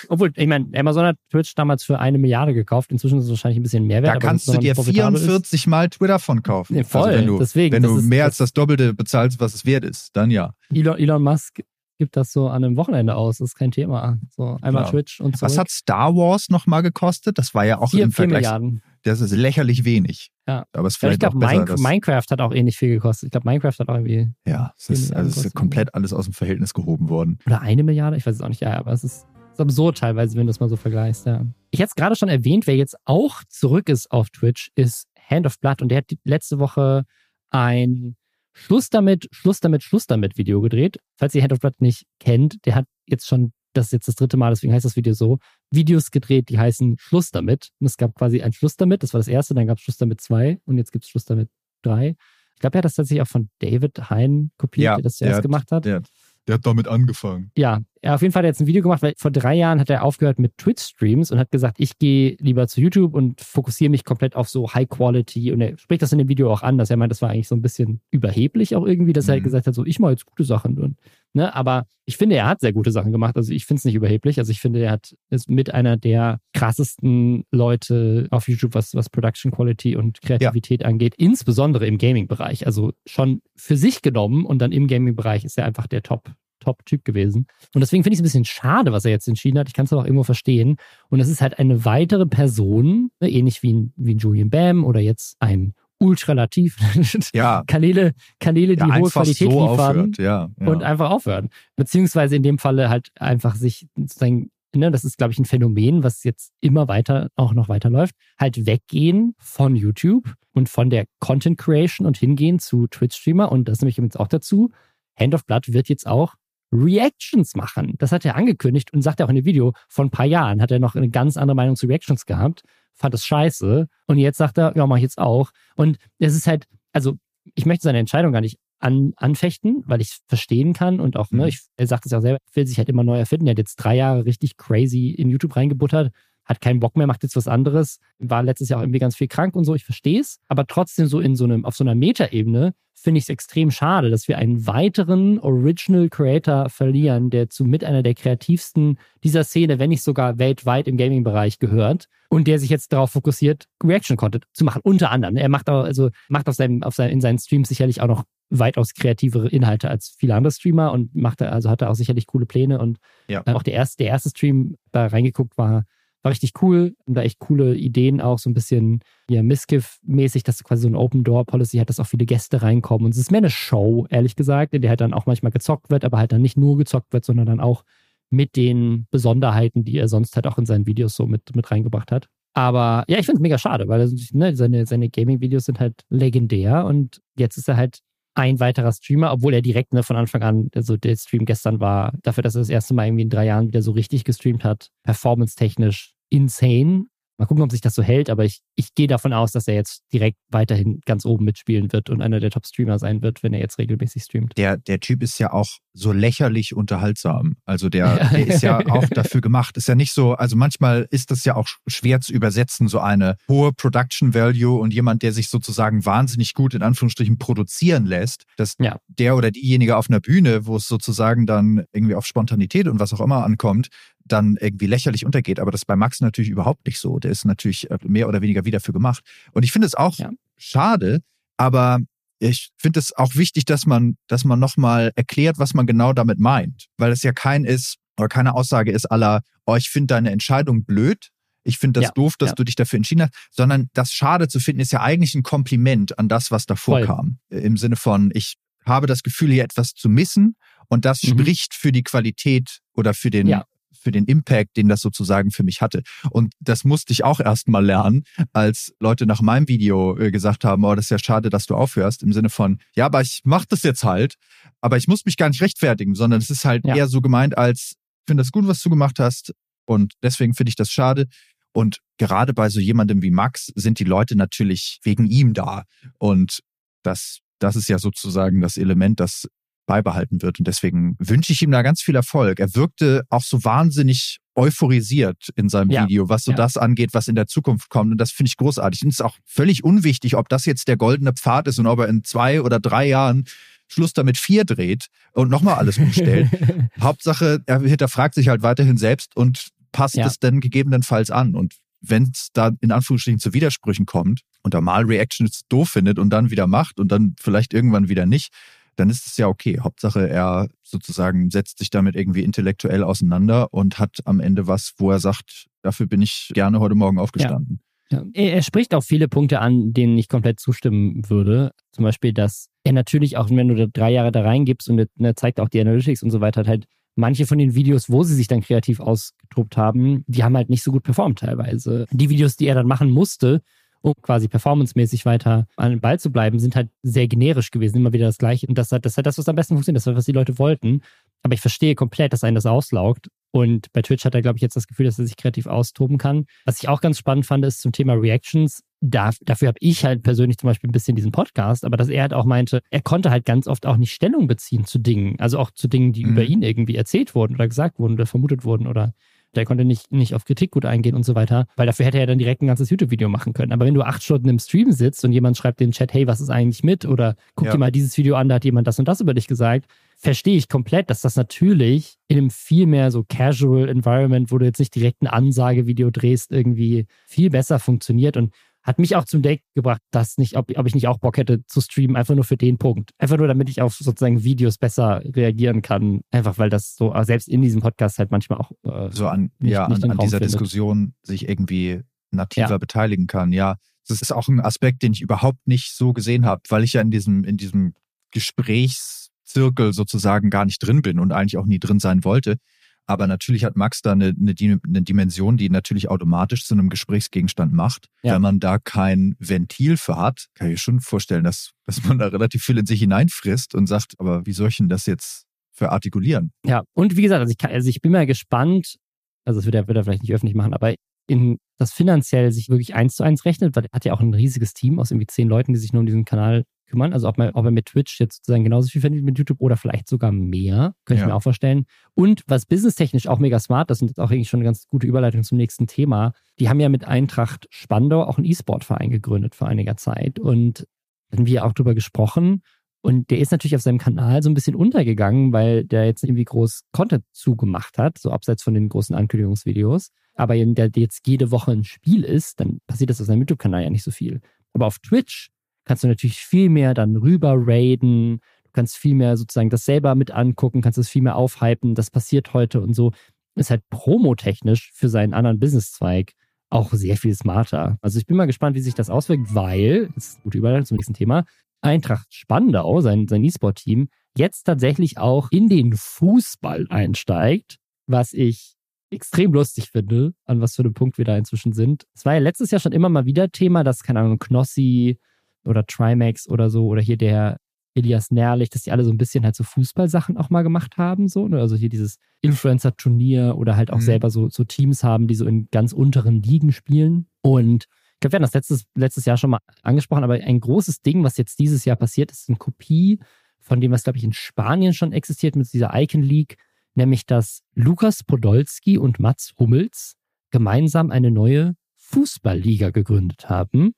[0.09, 2.90] Obwohl, ich meine, Amazon hat Twitch damals für eine Milliarde gekauft.
[2.90, 4.16] Inzwischen ist es wahrscheinlich ein bisschen mehr wert.
[4.16, 6.75] da kannst du dir noch profitabel ist- 44 Mal Twitter von kaufen.
[6.75, 9.55] Nee, voll, also wenn du, deswegen, wenn du ist- mehr als das Doppelte bezahlst, was
[9.55, 10.55] es wert ist, dann ja.
[10.73, 11.61] Elon, Elon Musk
[12.02, 13.38] gibt das so an einem Wochenende aus.
[13.38, 14.18] Das ist kein Thema.
[14.30, 14.90] So einmal Ja.
[14.90, 15.46] Twitch und so.
[15.46, 17.38] Was hat Star Wars nochmal gekostet?
[17.38, 18.42] Das war ja auch vier, im Vergleich.
[18.42, 18.82] Milliarden.
[19.04, 20.32] Das ist lächerlich wenig.
[20.48, 20.64] Ja.
[20.72, 23.28] Aber es ist Ja, ich vielleicht glaube, Minecraft hat auch ähnlich viel gekostet.
[23.28, 26.24] Ich glaube, Minecraft hat auch irgendwie ja, es ist, also es ist komplett alles aus
[26.24, 27.38] dem Verhältnis gehoben worden.
[27.46, 28.16] Oder eine Milliarde?
[28.16, 28.62] Ich weiß es auch nicht.
[28.62, 31.26] Ja, aber es ist, ist absurd teilweise, wenn du es mal so vergleichst.
[31.26, 31.46] Ja.
[31.70, 35.46] Ich hätte es gerade schon erwähnt, wer jetzt auch zurück ist auf Twitch, ist Hand
[35.46, 35.82] of Blood.
[35.82, 37.04] Und der hat letzte Woche
[37.50, 38.16] ein
[38.54, 40.98] Schluss damit, Schluss damit, Schluss damit Video gedreht.
[41.16, 44.14] Falls ihr Hand of Blood nicht kennt, der hat jetzt schon, das ist jetzt das
[44.16, 45.38] dritte Mal, deswegen heißt das Video so,
[45.70, 47.70] Videos gedreht, die heißen Schluss damit.
[47.80, 49.96] Und es gab quasi ein Schluss damit, das war das erste, dann gab es Schluss
[49.96, 51.48] damit zwei und jetzt gibt es Schluss damit
[51.82, 52.16] drei.
[52.54, 55.26] Ich glaube, er hat das tatsächlich auch von David Hein kopiert, Ja, der das der
[55.26, 55.84] zuerst hat- gemacht hat.
[55.84, 56.02] Der,
[56.48, 57.50] der hat damit angefangen.
[57.57, 59.78] Ja, er auf jeden Fall hat er jetzt ein Video gemacht, weil vor drei Jahren
[59.78, 63.90] hat er aufgehört mit Twitch-Streams und hat gesagt, ich gehe lieber zu YouTube und fokussiere
[63.90, 65.52] mich komplett auf so High Quality.
[65.52, 67.46] Und er spricht das in dem Video auch an, dass er meint, das war eigentlich
[67.48, 69.44] so ein bisschen überheblich auch irgendwie, dass er halt Mhm.
[69.44, 70.78] gesagt hat, so ich mache jetzt gute Sachen.
[70.78, 70.96] Und,
[71.35, 71.55] ne?
[71.55, 73.37] Aber ich finde, er hat sehr gute Sachen gemacht.
[73.37, 74.38] Also ich finde es nicht überheblich.
[74.38, 79.11] Also ich finde, er hat ist mit einer der krassesten Leute auf YouTube, was, was
[79.11, 82.66] Production Quality und Kreativität angeht, insbesondere im Gaming-Bereich.
[82.66, 86.33] Also schon für sich genommen und dann im Gaming-Bereich ist er einfach der Top.
[86.62, 87.47] Top-Typ gewesen.
[87.75, 89.66] Und deswegen finde ich es ein bisschen schade, was er jetzt entschieden hat.
[89.66, 90.77] Ich kann es aber auch irgendwo verstehen.
[91.09, 94.85] Und es ist halt eine weitere Person, ne, ähnlich wie ein, wie ein Julian Bam
[94.85, 96.76] oder jetzt ein Ultralativ.
[97.34, 100.12] Ja, Kanäle, Kanäle, die der hohe Qualität so liefern.
[100.18, 100.66] Ja, ja.
[100.66, 101.48] und einfach aufhören.
[101.76, 106.02] Beziehungsweise in dem Falle halt einfach sich sozusagen, ne, das ist, glaube ich, ein Phänomen,
[106.02, 111.58] was jetzt immer weiter, auch noch weiterläuft, halt weggehen von YouTube und von der Content
[111.58, 113.50] Creation und hingehen zu Twitch-Streamer.
[113.50, 114.70] Und das nehme ich jetzt auch dazu.
[115.18, 116.34] Hand of Blood wird jetzt auch
[116.72, 117.94] Reactions machen.
[117.98, 120.62] Das hat er angekündigt und sagt er auch in dem Video, vor ein paar Jahren
[120.62, 122.62] hat er noch eine ganz andere Meinung zu Reactions gehabt,
[122.94, 125.50] fand das scheiße und jetzt sagt er, ja, mach ich jetzt auch.
[125.76, 127.14] Und es ist halt, also
[127.55, 131.42] ich möchte seine Entscheidung gar nicht an, anfechten, weil ich verstehen kann und auch, ne,
[131.42, 131.48] Mhm.
[131.48, 133.46] ich, er sagt es ja auch selber, will sich halt immer neu erfinden.
[133.46, 136.12] Er hat jetzt drei Jahre richtig crazy in YouTube reingebuttert,
[136.44, 139.28] hat keinen Bock mehr, macht jetzt was anderes, war letztes Jahr auch irgendwie ganz viel
[139.28, 141.94] krank und so, ich verstehe es, aber trotzdem so in so einem, auf so einer
[141.94, 147.64] Metaebene finde ich es extrem schade, dass wir einen weiteren Original Creator verlieren, der zu
[147.64, 152.61] mit einer der kreativsten dieser Szene, wenn nicht sogar weltweit im Gaming-Bereich gehört und der
[152.61, 155.37] sich jetzt darauf fokussiert, Reaction-Content zu machen, unter anderem.
[155.37, 158.24] Er macht auch, also macht auf seinem, auf seinem, in seinen Streams sicherlich auch noch
[158.50, 162.26] weitaus kreativere Inhalte als viele andere Streamer und macht er, also hat er auch sicherlich
[162.26, 163.42] coole Pläne und Ja.
[163.46, 165.85] äh, auch der erste, der erste Stream da reingeguckt war,
[166.22, 170.62] war richtig cool und da echt coole Ideen auch, so ein bisschen ja, Miskiff-mäßig, dass
[170.62, 173.06] quasi so ein Open-Door-Policy hat, dass auch viele Gäste reinkommen.
[173.06, 175.90] Und es ist mehr eine Show, ehrlich gesagt, in der halt dann auch manchmal gezockt
[175.90, 177.85] wird, aber halt dann nicht nur gezockt wird, sondern dann auch
[178.30, 182.12] mit den Besonderheiten, die er sonst halt auch in seinen Videos so mit, mit reingebracht
[182.12, 182.28] hat.
[182.54, 186.85] Aber ja, ich finde es mega schade, weil ne, seine, seine Gaming-Videos sind halt legendär
[186.85, 188.00] und jetzt ist er halt
[188.35, 192.12] ein weiterer Streamer, obwohl er direkt ne, von Anfang an, also der Stream gestern war,
[192.23, 194.88] dafür, dass er das erste Mal irgendwie in drei Jahren wieder so richtig gestreamt hat,
[195.03, 197.07] performance-technisch insane.
[197.38, 199.75] Mal gucken, ob sich das so hält, aber ich, ich gehe davon aus, dass er
[199.75, 203.61] jetzt direkt weiterhin ganz oben mitspielen wird und einer der Top-Streamer sein wird, wenn er
[203.61, 204.53] jetzt regelmäßig streamt.
[204.57, 207.57] der, der Typ ist ja auch so lächerlich unterhaltsam.
[207.64, 209.77] Also der, der ist ja auch dafür gemacht.
[209.77, 213.37] Ist ja nicht so, also manchmal ist das ja auch schwer zu übersetzen, so eine
[213.49, 218.75] hohe Production Value und jemand, der sich sozusagen wahnsinnig gut in Anführungsstrichen produzieren lässt, dass
[218.79, 218.99] Ja.
[219.09, 223.12] der oder diejenige auf einer Bühne, wo es sozusagen dann irgendwie auf Spontanität und was
[223.12, 223.88] auch immer ankommt,
[224.33, 225.61] dann irgendwie lächerlich untergeht.
[225.61, 227.18] Aber das ist bei Max natürlich überhaupt nicht so.
[227.18, 229.23] Der ist natürlich äh, mehr oder weniger wieder dafür gemacht.
[229.53, 230.31] Und ich finde es auch Ja.
[230.57, 231.21] schade,
[231.57, 231.99] aber
[232.38, 236.40] ich finde es auch wichtig, dass man, dass man nochmal erklärt, was man genau damit
[236.40, 236.87] meint.
[236.99, 240.85] Weil es ja kein ist, oder keine Aussage ist aller, oh, ich finde deine Entscheidung
[240.85, 241.29] blöd.
[241.64, 242.55] Ich finde das Ja, doof, dass ja.
[242.57, 246.18] du dich dafür entschieden hast, sondern das schade zu finden ist ja eigentlich ein Kompliment
[246.18, 247.07] an das, was davor Voll.
[247.07, 247.38] kam.
[247.51, 250.57] Im Sinne von, ich habe das Gefühl, hier etwas zu missen
[250.88, 251.38] und das Mhm.
[251.38, 253.64] spricht für die Qualität oder für den, Ja.
[253.92, 256.02] Für den Impact, den das sozusagen für mich hatte.
[256.31, 260.64] Und das musste ich auch erst mal lernen, als Leute nach meinem Video äh, gesagt
[260.64, 263.40] haben, oh, das ist ja schade, dass du aufhörst, im Sinne von, ja, aber ich
[263.44, 264.35] mach das jetzt halt,
[264.81, 266.96] aber ich muss mich gar nicht rechtfertigen, sondern es ist halt Ja.
[266.96, 269.52] eher so gemeint als, ich finde das gut, was du gemacht hast
[269.85, 271.26] und deswegen finde ich das schade.
[271.74, 275.85] Und gerade bei so jemandem wie Max sind die Leute natürlich wegen ihm da.
[276.18, 276.61] Und
[277.02, 279.48] das, das ist ja sozusagen das Element, das
[279.87, 280.59] beibehalten wird.
[280.59, 282.61] Und deswegen wünsche ich ihm da ganz viel Erfolg.
[282.61, 286.05] Er wirkte auch so wahnsinnig euphorisiert in seinem Ja.
[286.05, 286.57] Video, was so Ja.
[286.57, 288.12] das angeht, was in der Zukunft kommt.
[288.12, 289.03] Und das finde ich großartig.
[289.03, 291.99] Und es ist auch völlig unwichtig, ob das jetzt der goldene Pfad ist und ob
[292.01, 293.45] er in zwei oder drei Jahren
[293.88, 296.49] Schluss damit vier dreht und nochmal alles umstellt.
[297.01, 300.27] Hauptsache, er hinterfragt sich halt weiterhin selbst und passt Ja.
[300.27, 301.55] es dann gegebenenfalls an.
[301.55, 306.18] Und wenn es da in Anführungsstrichen zu Widersprüchen kommt und er mal Reactions doof findet
[306.18, 308.53] und dann wieder macht und dann vielleicht irgendwann wieder nicht,
[308.96, 309.78] dann ist es ja okay.
[309.81, 315.11] Hauptsache, er sozusagen setzt sich damit irgendwie intellektuell auseinander und hat am Ende was, wo
[315.11, 317.81] er sagt, dafür bin ich gerne heute Morgen aufgestanden.
[318.11, 318.24] Ja.
[318.35, 321.72] Er, er spricht auch viele Punkte an, denen ich komplett zustimmen würde.
[321.92, 325.37] Zum Beispiel, dass er natürlich auch, wenn du da drei Jahre da reingibst und er
[325.37, 328.35] zeigt auch die Analytics und so weiter, hat halt manche von den Videos, wo sie
[328.35, 332.07] sich dann kreativ ausgetobt haben, die haben halt nicht so gut performt teilweise.
[332.11, 333.62] Die Videos, die er dann machen musste,
[334.02, 338.12] um quasi performancemäßig weiter an den Ball zu bleiben, sind halt sehr generisch gewesen, immer
[338.12, 338.66] wieder das Gleiche.
[338.66, 340.58] Und das hat das, hat das was am besten funktioniert, das war, was die Leute
[340.58, 341.00] wollten.
[341.42, 343.28] Aber ich verstehe komplett, dass einen das auslaugt.
[343.54, 346.16] Und bei Twitch hat er, glaube ich, jetzt das Gefühl, dass er sich kreativ austoben
[346.16, 346.46] kann.
[346.64, 348.82] Was ich auch ganz spannend fand, ist zum Thema Reactions.
[349.00, 352.22] Da, dafür habe ich halt persönlich zum Beispiel ein bisschen diesen Podcast, aber dass er
[352.22, 355.38] halt auch meinte, er konnte halt ganz oft auch nicht Stellung beziehen zu Dingen.
[355.38, 356.30] Also auch zu Dingen, die Mhm.
[356.30, 359.12] über ihn irgendwie erzählt wurden oder gesagt wurden oder vermutet wurden oder
[359.54, 362.26] der konnte nicht, nicht auf Kritik gut eingehen und so weiter, weil dafür hätte er
[362.26, 363.72] dann direkt ein ganzes YouTube-Video machen können.
[363.72, 366.26] Aber wenn du acht Stunden im Stream sitzt und jemand schreibt in den Chat, hey,
[366.26, 367.04] was ist eigentlich mit?
[367.04, 367.72] Oder guck Ja.
[367.72, 369.86] dir mal dieses Video an, da hat jemand das und das über dich gesagt,
[370.16, 374.64] verstehe ich komplett, dass das natürlich in einem viel mehr so casual Environment, wo du
[374.64, 378.52] jetzt nicht direkt ein Ansagevideo drehst, irgendwie viel besser funktioniert und
[378.83, 381.64] hat mich auch zum Deck gebracht, dass nicht, ob, ob ich nicht auch Bock hätte
[381.66, 383.11] zu streamen, einfach nur für den Punkt.
[383.18, 386.23] Einfach nur, damit ich auf sozusagen Videos besser reagieren kann.
[386.31, 389.51] Einfach weil das so, äh, selbst in diesem Podcast halt manchmal auch äh, So an,
[389.61, 390.53] Nicht- ja, nicht an, an dieser findet.
[390.55, 392.79] Diskussion sich irgendwie nativer Ja.
[392.79, 393.53] beteiligen kann.
[393.53, 393.77] Ja,
[394.09, 397.01] das ist auch ein Aspekt, den ich überhaupt nicht so gesehen habe, weil ich ja
[397.03, 397.95] in diesem, in diesem
[398.33, 402.57] Gesprächszirkel sozusagen gar nicht drin bin und eigentlich auch nie drin sein wollte.
[403.06, 407.72] Aber natürlich hat Max da eine, eine, eine Dimension, die natürlich automatisch zu einem Gesprächsgegenstand
[407.72, 408.06] macht.
[408.22, 408.34] Ja.
[408.34, 412.18] Wenn man da kein Ventil für hat, kann ich mir schon vorstellen, dass, dass man
[412.18, 415.44] da relativ viel in sich hineinfrisst und sagt, aber wie soll ich denn das jetzt
[415.72, 416.52] verartikulieren?
[416.64, 418.96] Ja, und wie gesagt, also ich, kann, also ich bin mal gespannt,
[419.44, 420.94] also das wird er, wird er vielleicht nicht öffentlich machen, aber
[421.26, 424.34] in das finanziell sich wirklich eins zu eins rechnet, weil er hat ja auch ein
[424.34, 427.12] riesiges Team aus irgendwie zehn Leuten, die sich nur um diesen Kanal kümmern.
[427.12, 429.61] Also ob, man, ob er mit Twitch jetzt sozusagen genauso viel verdient wie mit YouTube
[429.61, 431.26] oder vielleicht sogar mehr, könnte ich Ja.
[431.28, 431.87] mir auch vorstellen.
[432.14, 435.07] Und was businesstechnisch auch mega smart ist, und ist auch eigentlich schon eine ganz gute
[435.07, 439.66] Überleitung zum nächsten Thema, die haben ja mit Eintracht Spandau auch einen E-Sport-Verein gegründet vor
[439.68, 440.38] einiger Zeit.
[440.38, 440.87] Und
[441.31, 442.62] da hatten wir auch drüber gesprochen.
[443.05, 446.44] Und der ist natürlich auf seinem Kanal so ein bisschen untergegangen, weil der jetzt irgendwie
[446.44, 450.11] groß Content zugemacht hat, so abseits von den großen Ankündigungsvideos.
[450.35, 453.83] Aber wenn der jetzt jede Woche ein Spiel ist, dann passiert das auf seinem YouTube-Kanal
[453.83, 454.40] ja nicht so viel.
[454.72, 455.50] Aber auf Twitch
[455.85, 458.40] kannst du natürlich viel mehr dann rüber raiden.
[458.64, 461.95] Du kannst viel mehr sozusagen das selber mit angucken, kannst es viel mehr aufhypen.
[461.95, 463.12] Das passiert heute und so.
[463.55, 466.33] Ist halt promotechnisch für seinen anderen Businesszweig
[466.71, 467.99] auch sehr viel smarter.
[468.01, 470.87] Also ich bin mal gespannt, wie sich das auswirkt, weil, das ist eine gute Überleitung
[470.87, 471.45] zum nächsten Thema,
[471.83, 478.75] Eintracht Spandau, sein, sein E-Sport-Team, jetzt tatsächlich auch in den Fußball einsteigt, was ich
[479.11, 482.05] extrem lustig finde, an was für einem Punkt wir da inzwischen sind.
[482.14, 485.18] Es war ja letztes Jahr schon immer mal wieder Thema, dass, keine Ahnung, Knossi
[485.64, 487.59] oder Trimax oder so oder hier der
[487.94, 491.29] Elias Nährlich, dass die alle so ein bisschen halt so Fußballsachen auch mal gemacht haben,
[491.29, 491.61] so, ne?
[491.61, 494.03] Also hier dieses Influencer-Turnier oder halt auch Mhm.
[494.03, 497.27] selber so, so Teams haben, die so in ganz unteren Ligen spielen.
[497.42, 501.03] Und ich glaube, wir hatten das letztes, letztes Jahr schon mal angesprochen, aber ein großes
[501.03, 503.18] Ding, was jetzt dieses Jahr passiert, ist eine Kopie
[503.61, 506.57] von dem, was, glaube ich, in Spanien schon existiert mit dieser Icon League,
[506.94, 510.14] nämlich dass Lukas Podolski und Mats Hummels
[510.51, 513.92] gemeinsam eine neue Fußballliga gegründet haben,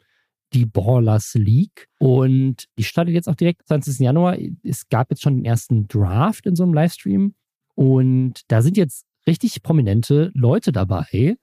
[0.54, 1.88] die Ballers League.
[1.98, 3.98] Und die startet jetzt auch direkt am 20.
[3.98, 4.38] Januar.
[4.62, 7.34] Es gab jetzt schon den ersten Draft in so einem Livestream.
[7.74, 11.36] Und da sind jetzt richtig prominente Leute dabei.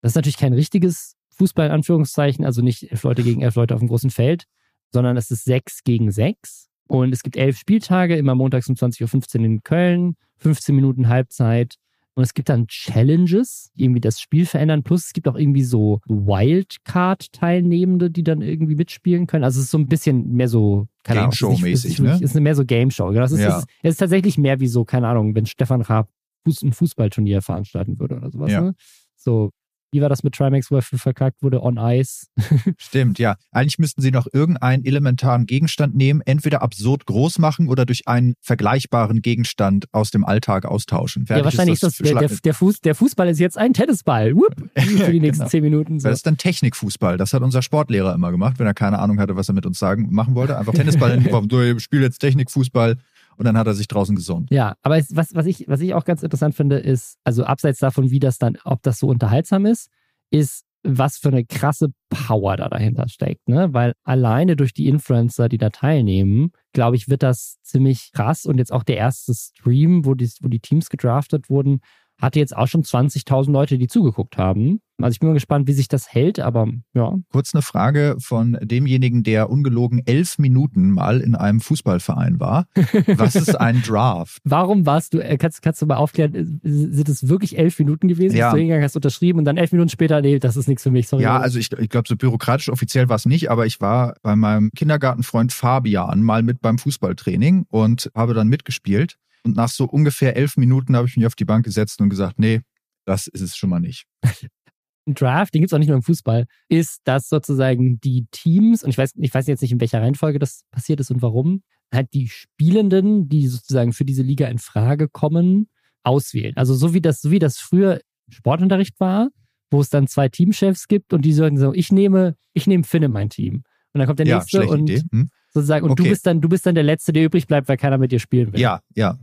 [0.00, 3.74] Das ist natürlich kein richtiges Fußball in Anführungszeichen, also nicht elf Leute gegen elf Leute
[3.74, 4.44] auf dem großen Feld,
[4.90, 6.68] sondern es ist sechs gegen sechs.
[6.86, 11.76] Und es gibt elf Spieltage, immer montags um 20.15 Uhr in Köln, 15 Minuten Halbzeit.
[12.14, 14.82] Und es gibt dann Challenges, die irgendwie das Spiel verändern.
[14.82, 19.44] Plus es gibt auch irgendwie so Wildcard-Teilnehmende, die dann irgendwie mitspielen können.
[19.44, 22.12] Also es ist so ein bisschen mehr so, keine Game ist nicht- ist nicht- ne?
[22.14, 23.08] Es ist mehr so Game Show.
[23.08, 23.24] Genau.
[23.24, 23.58] Es ist, Ja.
[23.58, 26.08] ist, ist tatsächlich mehr wie so, keine Ahnung, wenn Stefan Raab
[26.46, 28.50] ein Fußballturnier veranstalten würde oder sowas.
[28.50, 28.60] Ja.
[28.62, 28.74] Ne?
[29.16, 29.50] So,
[29.92, 31.62] wie war das mit Trimax, wo er für verkackt wurde?
[31.62, 32.26] On Ice.
[32.78, 33.36] Stimmt, ja.
[33.50, 38.34] Eigentlich müssten sie noch irgendeinen elementaren Gegenstand nehmen, entweder absurd groß machen oder durch einen
[38.40, 41.22] vergleichbaren Gegenstand aus dem Alltag austauschen.
[41.22, 44.34] ja, Fertig wahrscheinlich ist das, der, der, der, Fuß, der Fußball ist jetzt ein Tennisball.
[44.34, 45.50] Whoop, für die nächsten Genau.
[45.50, 46.00] zehn Minuten.
[46.00, 46.08] So.
[46.08, 47.18] Das ist dann Technikfußball.
[47.18, 49.78] Das hat unser Sportlehrer immer gemacht, wenn er keine Ahnung hatte, was er mit uns
[49.78, 50.56] sagen machen wollte.
[50.56, 52.96] Einfach Tennisball hingeworfen, du ich spiel jetzt Technikfußball
[53.36, 54.46] und dann hat er sich draußen gesonnen.
[54.50, 57.78] Ja, aber es, was, was, ich, was ich auch ganz interessant finde, ist, also abseits
[57.78, 59.90] davon, wie das dann, ob das so unterhaltsam ist,
[60.30, 63.72] ist, was für eine krasse Power da dahinter steckt, ne?
[63.72, 68.46] Weil alleine durch die Influencer, die da teilnehmen, glaube ich, wird das ziemlich krass.
[68.46, 71.80] Und jetzt auch der erste Stream, wo die, wo die Teams gedraftet wurden,
[72.22, 74.80] hatte jetzt auch schon 20.000 Leute, die zugeguckt haben.
[75.00, 77.16] Also ich bin mal gespannt, wie sich das hält, aber ja.
[77.32, 82.66] Kurz eine Frage von demjenigen, der ungelogen elf Minuten mal in einem Fußballverein war.
[83.06, 84.38] Was ist ein Draft?
[84.44, 88.06] Warum warst du, äh, kannst, kannst du mal aufklären, äh, sind es wirklich elf Minuten
[88.06, 88.36] gewesen?
[88.36, 88.46] Ja.
[88.46, 90.92] Bist du hingegangen, hast unterschrieben und dann elf Minuten später, nee, das ist nichts für
[90.92, 91.24] mich, sorry.
[91.24, 94.36] Ja, also ich, ich glaube, so bürokratisch offiziell war es nicht, aber ich war bei
[94.36, 99.16] meinem Kindergartenfreund Fabian mal mit beim Fußballtraining und habe dann mitgespielt.
[99.44, 102.38] Und nach so ungefähr elf Minuten habe ich mich auf die Bank gesetzt und gesagt,
[102.38, 102.60] nee,
[103.04, 104.04] das ist es schon mal nicht.
[105.06, 108.84] Ein Draft, den gibt es auch nicht nur im Fußball, ist, dass sozusagen die Teams,
[108.84, 111.62] und ich weiß, ich weiß jetzt nicht, in welcher Reihenfolge das passiert ist und warum,
[111.92, 115.68] halt die Spielenden, die sozusagen für diese Liga in Frage kommen,
[116.04, 116.56] auswählen.
[116.56, 119.30] Also so wie das, so wie das früher Sportunterricht war,
[119.72, 123.02] wo es dann zwei Teamchefs gibt und die sagen so, ich nehme, ich nehme Finn
[123.02, 123.64] in mein Team.
[123.94, 124.88] Und dann kommt der Ja, nächste und.
[124.88, 125.28] Hm?
[125.52, 126.10] sozusagen, und du Okay.
[126.10, 128.52] bist dann, du bist dann der Letzte, der übrig bleibt, weil keiner mit dir spielen
[128.52, 128.60] will.
[128.60, 129.18] Ja, ja,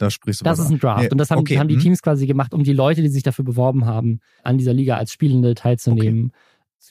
[0.00, 0.78] da sprichst du Das ist ein.
[0.78, 1.02] Draft.
[1.02, 1.82] Nee, und das haben, okay, haben die hm.
[1.82, 5.12] Teams quasi gemacht, um die Leute, die sich dafür beworben haben, an dieser Liga als
[5.12, 6.32] Spielende teilzunehmen.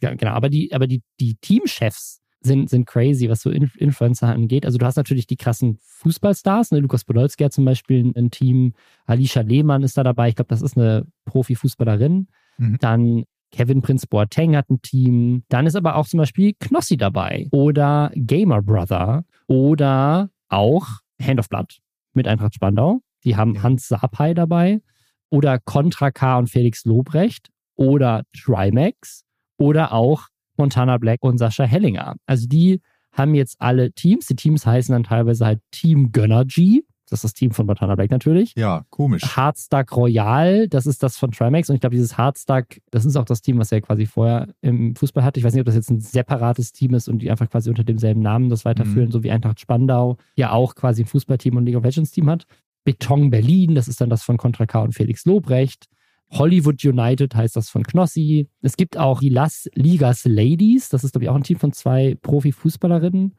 [0.01, 0.32] Ja, genau.
[0.32, 4.66] Aber die, aber die, die Teamchefs sind, sind crazy, was so In Influencer angeht.
[4.66, 6.80] Also du hast natürlich die krassen Fußballstars, ne?
[6.80, 8.74] Lukas Podolski hat zum Beispiel ein, ein Team,
[9.05, 10.30] Alicia Lehmann ist da dabei.
[10.30, 12.28] Ich glaube, das ist eine Profifußballerin.
[12.57, 12.78] Mhm.
[12.80, 15.43] Dann Kevin Prince Boateng hat ein Team.
[15.49, 17.47] Dann ist aber auch zum Beispiel Knossi dabei.
[17.51, 19.26] Oder Gamer Brother.
[19.47, 20.88] Oder auch
[21.20, 21.80] Hand of Blood
[22.14, 23.01] mit Eintracht Spandau.
[23.24, 23.64] Die haben Ja.
[23.64, 24.82] Hans Sapai dabei.
[25.30, 27.49] Oder Contra K und Felix Lobrecht.
[27.76, 29.24] Oder Trimax.
[29.57, 32.16] Oder auch Montana Black und Sascha Hellinger.
[32.26, 32.82] Also die
[33.12, 34.28] haben jetzt alle Teams.
[34.28, 36.86] Die Teams heißen dann teilweise halt Team Gönnergy.
[37.10, 38.53] Das ist das Team von Montana Black natürlich.
[38.55, 39.24] Ja, komisch.
[39.24, 41.70] Hardstack Royal, das ist das von Trimax.
[41.70, 44.95] Und ich glaube, dieses Hardstack, das ist auch das Team, was er quasi vorher im
[44.95, 45.39] Fußball hatte.
[45.39, 47.84] Ich weiß nicht, ob das jetzt ein separates Team ist und die einfach quasi unter
[47.84, 51.76] demselben Namen das weiterführen, so wie Eintracht Spandau ja auch quasi ein Fußballteam und League
[51.76, 52.45] of Legends Team hat.
[52.84, 55.88] Beton Berlin, das ist dann das von Contra K und Felix Lobrecht.
[56.32, 58.47] Hollywood United heißt das von Knossi.
[58.62, 61.74] Es gibt auch die Las Ligas Ladies, das ist, glaube ich, auch ein Team von
[61.74, 63.36] zwei Profi-Fußballerinnen.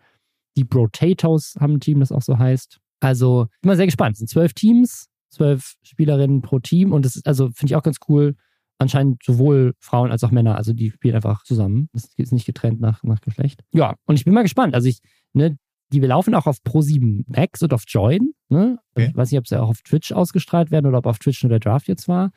[0.56, 2.80] Die Brotatoes haben ein Team, das auch so heißt.
[3.00, 4.12] Also, ich bin mal sehr gespannt.
[4.12, 7.82] Es sind zwölf Teams, zwölf Spielerinnen pro Team und das ist, also, finde ich auch
[7.82, 8.36] ganz cool.
[8.78, 11.88] Anscheinend sowohl Frauen als auch Männer, also die spielen einfach zusammen.
[11.92, 13.60] Das ist nicht getrennt nach, nach Geschlecht.
[13.72, 14.74] Ja, und ich bin mal gespannt.
[14.74, 15.00] Also, ich,
[15.32, 15.56] ne,
[15.92, 18.32] die wir laufen auch auf Pro7 Max und auf Join.
[18.48, 18.78] Ne?
[18.94, 19.08] Okay.
[19.10, 21.50] Ich weiß nicht, ob sie auch auf Twitch ausgestrahlt werden oder ob auf Twitch nur
[21.50, 22.30] der Draft jetzt war.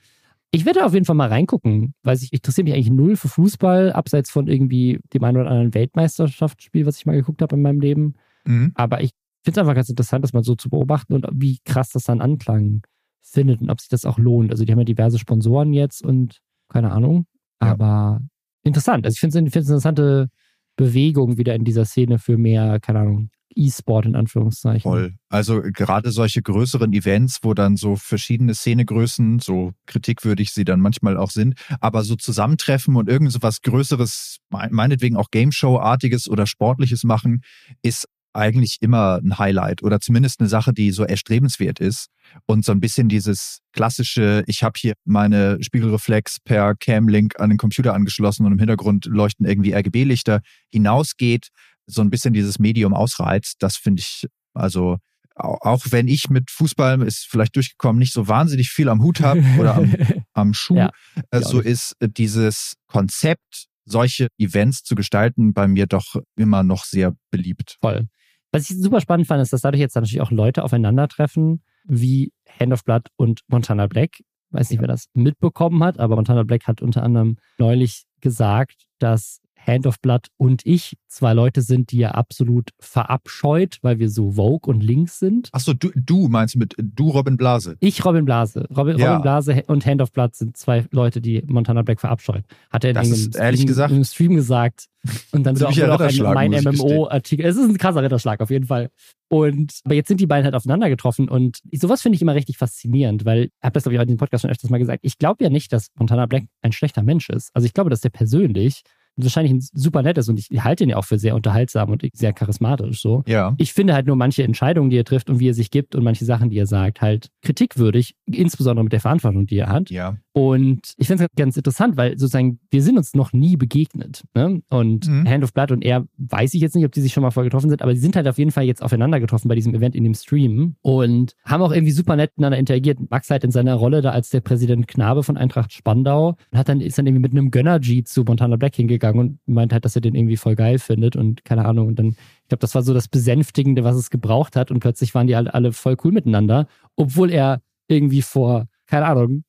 [0.51, 3.27] Ich werde auf jeden Fall mal reingucken, weil ich, ich interessiere mich eigentlich null für
[3.27, 7.61] Fußball, abseits von irgendwie dem einen oder anderen Weltmeisterschaftsspiel, was ich mal geguckt habe in
[7.61, 8.15] meinem Leben.
[8.45, 8.71] Mhm.
[8.75, 9.11] Aber ich
[9.43, 12.21] finde es einfach ganz interessant, das mal so zu beobachten und wie krass das dann
[12.21, 12.81] Anklang
[13.21, 14.51] findet und ob sich das auch lohnt.
[14.51, 16.39] Also die haben ja diverse Sponsoren jetzt und
[16.69, 17.25] keine Ahnung.
[17.61, 17.71] Ja.
[17.71, 18.21] Aber
[18.63, 19.05] interessant.
[19.05, 20.29] Also ich finde es eine interessante
[20.75, 24.81] Bewegung wieder in dieser Szene für mehr, keine Ahnung, E-Sport in Anführungszeichen.
[24.89, 25.13] Voll.
[25.29, 31.17] Also gerade solche größeren Events, wo dann so verschiedene Szenegrößen, so kritikwürdig sie dann manchmal
[31.17, 36.27] auch sind, aber so zusammentreffen und irgend so was Größeres, mein- meinetwegen auch Game Show-artiges
[36.27, 37.43] oder Sportliches machen,
[37.83, 42.07] ist eigentlich immer ein Highlight oder zumindest eine Sache, die so erstrebenswert ist
[42.45, 47.57] und so ein bisschen dieses klassische, ich habe hier meine Spiegelreflex per Cam-Link an den
[47.57, 51.49] Computer angeschlossen und im Hintergrund leuchten irgendwie RGB-Lichter hinausgeht,
[51.85, 54.97] so ein bisschen dieses Medium ausreizt, das finde ich, also
[55.35, 59.19] au- auch wenn ich mit Fußball ist vielleicht durchgekommen, nicht so wahnsinnig viel am Hut
[59.21, 59.93] habe oder am,
[60.33, 60.91] am Schuh, Ja,
[61.31, 66.85] äh, so ist äh, dieses Konzept, solche Events zu gestalten, bei mir doch immer noch
[66.85, 67.75] sehr beliebt.
[67.81, 68.07] Voll.
[68.53, 72.71] Was ich super spannend fand, ist, dass dadurch jetzt natürlich auch Leute aufeinandertreffen, wie Hand
[72.71, 74.11] of Blood und Montana Black.
[74.51, 79.41] Weiß nicht, wer das mitbekommen hat, aber Montana Black hat unter anderem neulich gesagt, dass
[79.65, 84.31] Hand of Blood und ich zwei Leute sind, die er absolut verabscheut, weil wir so
[84.31, 85.49] Vogue und links sind.
[85.51, 87.75] Ach so, du, du meinst mit du Robin Blase.
[87.79, 88.67] Ich, Robin Blase.
[88.75, 89.09] Robin, Ja.
[89.11, 92.43] Robin Blase und Hand of Blood sind zwei Leute, die Montana Black verabscheut.
[92.71, 94.85] Hat er in Das irgendeinem ist ehrlich Stream, gesagt- in einem Stream gesagt.
[95.31, 95.99] Und dann wurde auch,
[96.29, 96.51] auch mein.
[96.51, 97.45] MMO-Artikel.
[97.45, 98.89] Es ist ein krasser Ritterschlag auf jeden Fall.
[99.29, 102.57] Und aber jetzt sind die beiden halt aufeinander getroffen und sowas finde ich immer richtig
[102.57, 104.99] faszinierend, weil ich habe das glaube ich auch in diesem Podcast schon öfters mal gesagt.
[105.03, 107.49] Ich glaube ja nicht, dass Montana Black ein schlechter Mensch ist.
[107.53, 108.83] Also ich glaube, dass der persönlich
[109.15, 112.03] wahrscheinlich ein super nett ist und ich halte ihn ja auch für sehr unterhaltsam und
[112.13, 113.23] sehr charismatisch so.
[113.27, 113.53] Ja.
[113.57, 116.03] Ich finde halt nur manche Entscheidungen, die er trifft und wie er sich gibt und
[116.03, 119.89] manche Sachen, die er sagt, halt kritikwürdig, insbesondere mit der Verantwortung, die er hat.
[119.89, 120.17] Ja.
[120.35, 124.23] Und ich finde es ganz interessant, weil sozusagen wir sind uns noch nie begegnet.
[124.33, 124.63] Ne?
[124.69, 125.29] Und mhm.
[125.29, 127.49] Hand of Blood und er, weiß ich jetzt nicht, ob die sich schon mal vorher
[127.49, 129.95] getroffen sind, aber sie sind halt auf jeden Fall jetzt aufeinander getroffen bei diesem Event
[129.95, 132.97] in dem Stream und haben auch irgendwie super nett miteinander interagiert.
[133.11, 136.81] Max halt in seiner Rolle da als der Präsident Knabe von Eintracht Spandau hat dann,
[136.81, 140.01] ist dann irgendwie mit einem Gönner-G zu Montana Black hingegangen und meint halt, dass er
[140.01, 141.89] den irgendwie voll geil findet und keine Ahnung.
[141.89, 145.13] Und dann, ich glaube, das war so das Besänftigende, was es gebraucht hat und plötzlich
[145.13, 149.43] waren die halt alle voll cool miteinander, obwohl er irgendwie vor, keine Ahnung,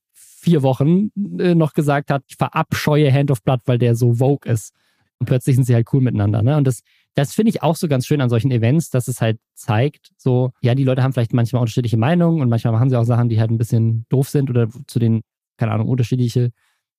[0.44, 4.50] vier Wochen äh, noch gesagt hat, ich verabscheue Hand of Blood, weil der so vogue
[4.50, 4.72] ist.
[5.18, 6.42] Und plötzlich sind sie halt cool miteinander.
[6.42, 6.56] Ne?
[6.56, 6.82] Und das,
[7.14, 10.50] das finde ich auch so ganz schön an solchen Events, dass es halt zeigt, so,
[10.60, 13.40] ja, die Leute haben vielleicht manchmal unterschiedliche Meinungen und manchmal machen sie auch Sachen, die
[13.40, 15.22] halt ein bisschen doof sind oder zu den,
[15.56, 16.50] keine Ahnung, unterschiedliche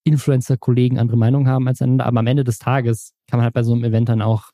[0.06, 2.06] Influencer-Kollegen andere Meinungen haben als einander.
[2.06, 4.50] Aber am Ende des Tages kann man halt bei so einem Event dann auch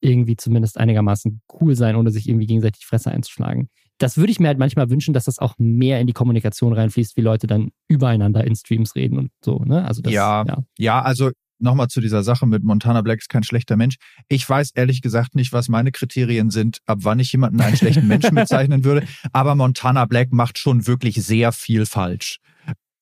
[0.00, 3.68] irgendwie zumindest einigermaßen cool sein, ohne sich irgendwie gegenseitig die Fresse einzuschlagen
[4.00, 7.16] das würde ich mir halt manchmal wünschen, dass das auch mehr in die Kommunikation reinfließt,
[7.16, 9.58] wie Leute dann übereinander in Streams reden und so.
[9.58, 9.84] Ne?
[9.84, 13.42] Also das, ja, ja, ja, also nochmal zu dieser Sache mit Montana Black ist kein
[13.42, 13.96] schlechter Mensch.
[14.28, 18.06] Ich weiß ehrlich gesagt nicht, was meine Kriterien sind, ab wann ich jemanden einen schlechten
[18.06, 19.06] Menschen bezeichnen würde.
[19.34, 22.38] Aber Montana Black macht schon wirklich sehr viel falsch.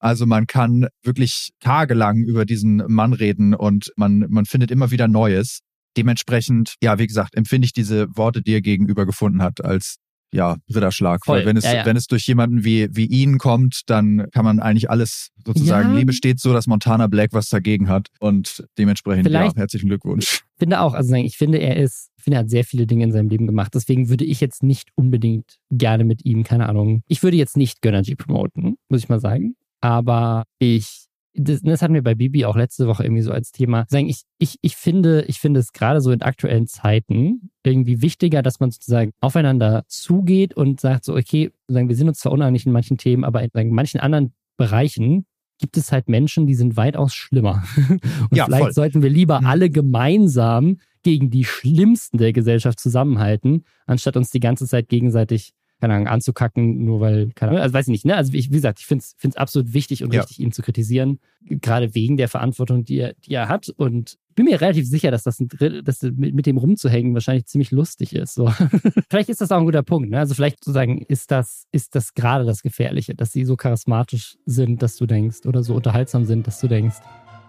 [0.01, 5.07] Also man kann wirklich tagelang über diesen Mann reden und man, man findet immer wieder
[5.07, 5.61] Neues.
[5.96, 9.99] Dementsprechend, ja, wie gesagt, empfinde ich diese Worte, die er gegenüber gefunden hat, als
[10.32, 11.24] ja, Ritterschlag.
[11.24, 11.38] Voll.
[11.38, 11.86] Weil wenn es, ja, ja.
[11.86, 15.98] wenn es durch jemanden wie, wie ihn kommt, dann kann man eigentlich alles sozusagen, ja.
[15.98, 20.42] Liebe steht so, dass Montana Black was dagegen hat und dementsprechend, Vielleicht, ja, herzlichen Glückwunsch.
[20.42, 23.04] Ich finde auch, also ich finde, er ist, ich finde, er hat sehr viele Dinge
[23.04, 23.74] in seinem Leben gemacht.
[23.74, 27.80] Deswegen würde ich jetzt nicht unbedingt gerne mit ihm, keine Ahnung, ich würde jetzt nicht
[27.80, 29.54] Gönnergy promoten, muss ich mal sagen.
[29.80, 33.86] Aber ich das, das hatten wir bei Bibi auch letzte Woche irgendwie so als Thema.
[33.88, 38.42] Sagen, ich, ich, ich finde, ich finde es gerade so in aktuellen Zeiten irgendwie wichtiger,
[38.42, 42.66] dass man sozusagen aufeinander zugeht und sagt so, okay, sagen, wir sind uns zwar uneinig
[42.66, 45.26] in manchen Themen, aber in sagen, manchen anderen Bereichen
[45.58, 47.64] gibt es halt Menschen, die sind weitaus schlimmer.
[47.88, 48.72] Und ja, vielleicht voll.
[48.72, 49.46] sollten wir lieber mhm.
[49.46, 55.94] alle gemeinsam gegen die Schlimmsten der Gesellschaft zusammenhalten, anstatt uns die ganze Zeit gegenseitig keine
[55.94, 58.16] Ahnung, anzukacken, nur weil, keine Ahnung, also weiß ich nicht, ne?
[58.16, 60.20] Also ich, wie gesagt, ich finde es absolut wichtig und ja.
[60.20, 63.68] richtig, ihn zu kritisieren, gerade wegen der Verantwortung, die er, die er hat.
[63.76, 65.42] Und bin mir relativ sicher, dass das
[65.84, 68.34] dass mit, mit dem rumzuhängen wahrscheinlich ziemlich lustig ist.
[68.34, 68.48] So.
[69.10, 70.10] vielleicht ist das auch ein guter Punkt.
[70.10, 70.18] Ne?
[70.18, 74.82] Also vielleicht sozusagen ist das, ist das gerade das Gefährliche, dass sie so charismatisch sind,
[74.82, 76.96] dass du denkst, oder so unterhaltsam sind, dass du denkst,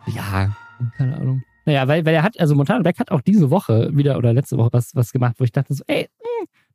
[0.07, 0.55] ja,
[0.97, 1.43] keine Ahnung.
[1.65, 4.57] Naja, weil, weil er hat, also Montana Black hat auch diese Woche wieder oder letzte
[4.57, 6.09] Woche was, was gemacht, wo ich dachte so, ey,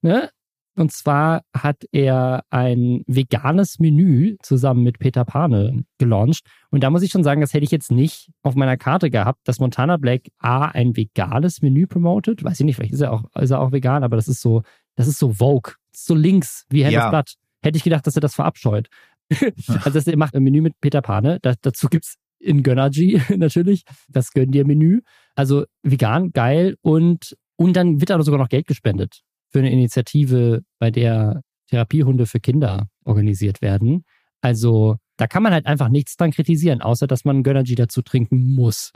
[0.03, 0.31] mh, ne,
[0.77, 6.45] und zwar hat er ein veganes Menü zusammen mit Peter Pane gelauncht.
[6.71, 9.47] Und da muss ich schon sagen, das hätte ich jetzt nicht auf meiner Karte gehabt,
[9.47, 12.43] dass Montana Black A ein veganes Menü promotet.
[12.43, 14.63] Weiß ich nicht, vielleicht ist er auch, ist er auch vegan, aber das ist so,
[14.97, 15.75] das ist so Vogue.
[15.93, 17.09] Ist so links wie Hand ja.
[17.09, 17.35] Blood.
[17.63, 18.89] Hätte ich gedacht, dass er das verabscheut.
[19.85, 21.39] also er macht ein Menü mit Peter Pane.
[21.41, 25.03] Da, dazu gibt's in Gönnergy natürlich das Gönn dir Menü.
[25.37, 29.23] Also vegan, geil und und dann wird aber sogar noch Geld gespendet
[29.55, 34.05] für eine Initiative, bei der Therapiehunde für Kinder organisiert werden.
[34.41, 38.57] Also da kann man halt einfach nichts dran kritisieren, außer dass man Gönnergy dazu trinken
[38.57, 38.91] muss.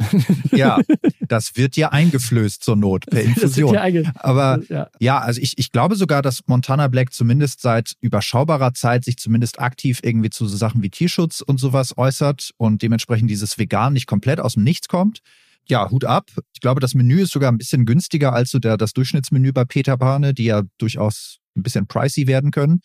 [0.50, 0.80] Ja,
[1.28, 3.72] das wird ja eingeflößt zur Not per Infusion.
[3.72, 3.84] Ja
[4.16, 4.88] Aber ja.
[4.98, 9.60] ja, also ich, ich glaube sogar, dass Montana Black zumindest seit überschaubarer Zeit sich zumindest
[9.60, 14.08] aktiv irgendwie zu so Sachen wie Tierschutz und sowas äußert und dementsprechend dieses Vegan nicht
[14.08, 15.20] komplett aus dem Nichts kommt
[15.68, 16.30] ja, Hut ab.
[16.54, 19.64] Ich glaube, das Menü ist sogar ein bisschen günstiger als so der, das Durchschnittsmenü bei
[19.64, 22.80] Peter Pane, die ja durchaus ein bisschen pricey werden können.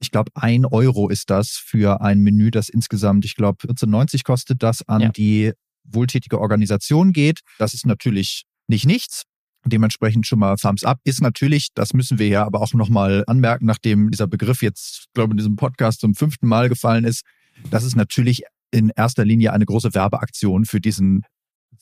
[0.00, 4.62] Ich glaube, ein Euro ist das für ein Menü, das insgesamt, ich glaube, 14,90 kostet
[4.62, 5.08] das an ja.
[5.10, 5.52] die
[5.84, 7.40] wohltätige Organisation geht.
[7.58, 9.24] Das ist natürlich nicht nichts.
[9.66, 13.66] Dementsprechend schon mal Thumbs up ist natürlich, das müssen wir ja aber auch nochmal anmerken,
[13.66, 17.22] nachdem dieser Begriff jetzt, glaube ich, in diesem Podcast zum fünften Mal gefallen ist.
[17.70, 21.24] Das ist natürlich in erster Linie eine große Werbeaktion für diesen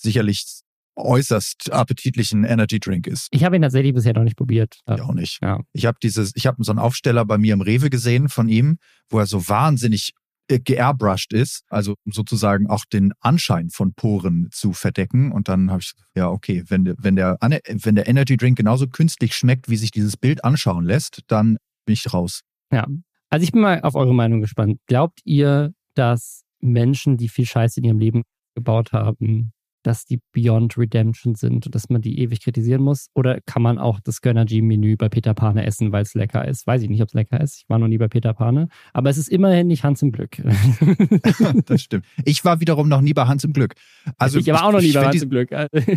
[0.00, 0.62] sicherlich
[0.96, 3.28] äußerst appetitlichen Energy Drink ist.
[3.30, 4.80] Ich habe ihn tatsächlich bisher noch nicht probiert.
[4.88, 5.38] Ich auch nicht.
[5.42, 5.60] Ja.
[5.72, 8.78] Ich habe dieses, ich habe so einen Aufsteller bei mir im Rewe gesehen von ihm,
[9.08, 10.12] wo er so wahnsinnig
[10.48, 15.30] äh, geairbrushed ist, also um sozusagen auch den Anschein von Poren zu verdecken.
[15.30, 19.36] Und dann habe ich, ja, okay, wenn, wenn, der, wenn der Energy Drink genauso künstlich
[19.36, 22.42] schmeckt, wie sich dieses Bild anschauen lässt, dann bin ich raus.
[22.72, 22.86] Ja,
[23.30, 24.80] also ich bin mal auf eure Meinung gespannt.
[24.86, 28.22] Glaubt ihr, dass Menschen, die viel Scheiße in ihrem Leben
[28.54, 29.52] gebaut haben,
[29.88, 33.08] dass die Beyond Redemption sind und dass man die ewig kritisieren muss?
[33.14, 36.66] Oder kann man auch das Gönnergy-Menü bei Peter Pane essen, weil es lecker ist?
[36.66, 37.62] Weiß ich nicht, ob es lecker ist.
[37.62, 38.68] Ich war noch nie bei Peter Pane.
[38.92, 40.36] Aber es ist immerhin nicht Hans im Glück.
[41.66, 42.04] das stimmt.
[42.26, 43.74] Ich war wiederum noch nie bei Hans im Glück.
[44.18, 45.50] Also ich war auch noch nie bei Hans im Glück.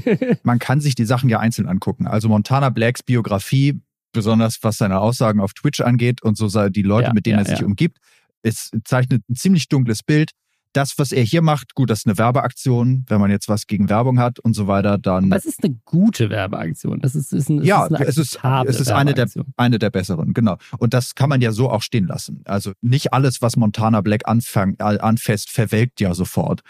[0.43, 2.07] man kann sich die Sachen ja einzeln angucken.
[2.07, 3.81] Also Montana Blacks Biografie,
[4.13, 7.41] besonders was seine Aussagen auf Twitch angeht und so die Leute, ja, mit denen ja,
[7.41, 7.65] er sich ja.
[7.65, 7.97] umgibt,
[8.41, 10.31] es zeichnet ein ziemlich dunkles Bild
[10.73, 13.05] das, was er hier macht, gut, das ist eine Werbeaktion.
[13.07, 15.25] Wenn man jetzt was gegen Werbung hat und so weiter, dann.
[15.25, 16.99] Aber es ist eine gute Werbeaktion.
[17.01, 19.89] Das ist, ist, ein, ja, ist eine es ist, es ist eine der, eine der
[19.89, 20.57] besseren, genau.
[20.77, 22.41] Und das kann man ja so auch stehen lassen.
[22.45, 26.61] Also nicht alles, was Montana Black anfang, äh, anfasst, verwelkt ja sofort.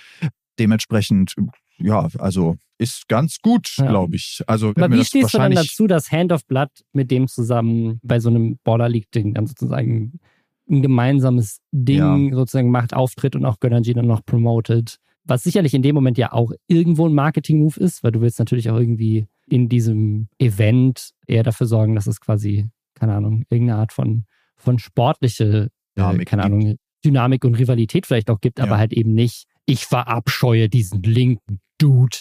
[0.60, 1.36] Dementsprechend,
[1.78, 3.86] ja, also ist ganz gut, ja.
[3.86, 4.42] glaube ich.
[4.48, 8.20] Also, Aber wie stehst du denn dazu, dass Hand of Blood mit dem zusammen bei
[8.20, 10.20] so einem Border League-Ding dann sozusagen
[10.72, 12.36] ein gemeinsames Ding ja.
[12.36, 14.98] sozusagen macht, auftritt und auch Gönnergy dann noch promotet.
[15.24, 18.70] Was sicherlich in dem Moment ja auch irgendwo ein Marketing-Move ist, weil du willst natürlich
[18.70, 23.94] auch irgendwie in diesem Event eher dafür sorgen, dass es quasi, keine Ahnung, irgendeine Art
[23.94, 28.66] von, von sportliche, äh, keine Ahnung, Dynamik und Rivalität vielleicht auch gibt, ja.
[28.66, 32.18] aber halt eben nicht, ich verabscheue diesen linken Dude.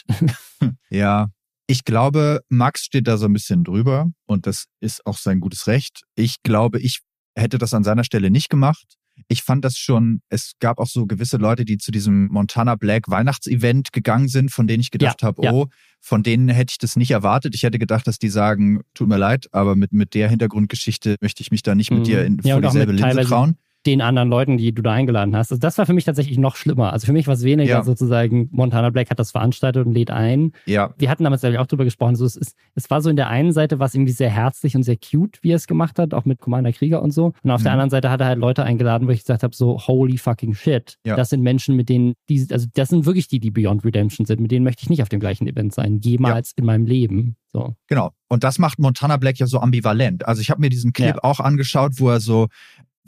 [0.90, 1.28] ja,
[1.66, 5.66] ich glaube, Max steht da so ein bisschen drüber und das ist auch sein gutes
[5.66, 6.02] Recht.
[6.16, 7.00] Ich glaube, ich
[7.36, 8.96] hätte das an seiner Stelle nicht gemacht.
[9.28, 13.08] Ich fand das schon, es gab auch so gewisse Leute, die zu diesem Montana Black
[13.08, 15.52] Weihnachtsevent gegangen sind, von denen ich gedacht ja, habe, ja.
[15.52, 15.66] oh,
[16.00, 17.54] von denen hätte ich das nicht erwartet.
[17.54, 21.42] Ich hätte gedacht, dass die sagen, tut mir leid, aber mit, mit der Hintergrundgeschichte möchte
[21.42, 22.04] ich mich da nicht mit mhm.
[22.04, 23.56] dir in, ja, vor dieselbe Linse trauen
[23.86, 25.50] den anderen Leuten, die du da eingeladen hast.
[25.52, 26.92] Also das war für mich tatsächlich noch schlimmer.
[26.92, 27.82] Also für mich war es weniger ja.
[27.82, 30.52] sozusagen, Montana Black hat das veranstaltet und lädt ein.
[30.66, 30.92] Ja.
[30.98, 32.14] Wir hatten damals auch drüber gesprochen.
[32.14, 34.82] So, es, ist, es war so in der einen Seite was irgendwie sehr herzlich und
[34.82, 37.32] sehr cute, wie er es gemacht hat, auch mit Commander Krieger und so.
[37.42, 37.64] Und auf mhm.
[37.64, 40.54] der anderen Seite hat er halt Leute eingeladen, wo ich gesagt habe, so holy fucking
[40.54, 40.98] shit.
[41.06, 41.16] Ja.
[41.16, 44.40] Das sind Menschen, mit denen, die, also das sind wirklich die, die Beyond Redemption sind.
[44.40, 46.00] Mit denen möchte ich nicht auf dem gleichen Event sein.
[46.02, 47.36] Jemals in meinem Leben.
[47.52, 47.74] So.
[47.88, 48.12] Genau.
[48.28, 50.26] Und das macht Montana Black ja so ambivalent.
[50.26, 51.24] Also ich habe mir diesen Clip ja.
[51.24, 52.48] auch angeschaut, wo er so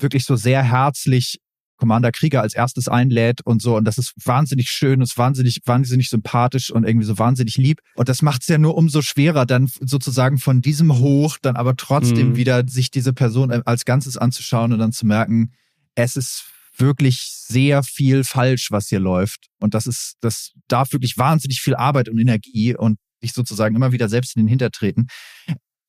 [0.02, 1.38] wirklich so sehr herzlich
[1.82, 3.76] Commander Krieger als erstes einlädt und so.
[3.76, 7.80] Und das ist wahnsinnig schön, ist wahnsinnig, wahnsinnig sympathisch und irgendwie so wahnsinnig lieb.
[7.96, 11.74] Und das macht es ja nur umso schwerer, dann sozusagen von diesem Hoch dann aber
[11.74, 12.36] trotzdem mhm.
[12.36, 15.54] wieder sich diese Person als Ganzes anzuschauen und dann zu merken,
[15.96, 16.44] es ist
[16.76, 19.48] wirklich sehr viel falsch, was hier läuft.
[19.58, 23.90] Und das ist, das darf wirklich wahnsinnig viel Arbeit und Energie und sich sozusagen immer
[23.90, 25.08] wieder selbst in den Hintertreten.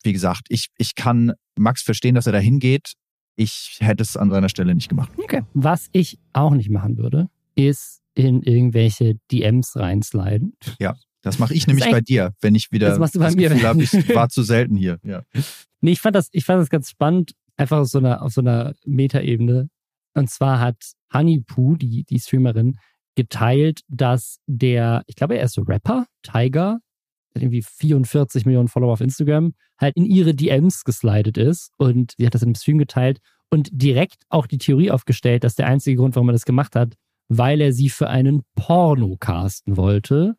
[0.02, 2.94] Wie gesagt, ich, ich kann Max verstehen, dass er da hingeht
[3.36, 5.10] ich hätte es an seiner Stelle nicht gemacht.
[5.16, 5.42] Okay.
[5.54, 10.56] Was ich auch nicht machen würde, ist in irgendwelche DMs reinsliden.
[10.78, 13.36] Ja, das mache ich nämlich bei dir, wenn ich wieder das machst du bei das
[13.36, 13.48] mir.
[13.48, 14.98] Gefühl habe, ich war zu selten hier.
[15.02, 15.22] Ja.
[15.80, 18.40] Nee, ich fand das, ich fand das ganz spannend, einfach auf so einer, auf so
[18.40, 19.68] einer Metaebene.
[20.14, 20.76] Und zwar hat
[21.12, 22.78] Honeypoo, die, die Streamerin,
[23.16, 26.80] geteilt, dass der, ich glaube, er ist Rapper, Tiger,
[27.34, 32.26] hat irgendwie 44 Millionen Follower auf Instagram, halt in ihre DMs geslidet ist und sie
[32.26, 33.20] hat das im Stream geteilt
[33.50, 36.94] und direkt auch die Theorie aufgestellt, dass der einzige Grund, warum er das gemacht hat,
[37.28, 40.36] weil er sie für einen Porno casten wollte,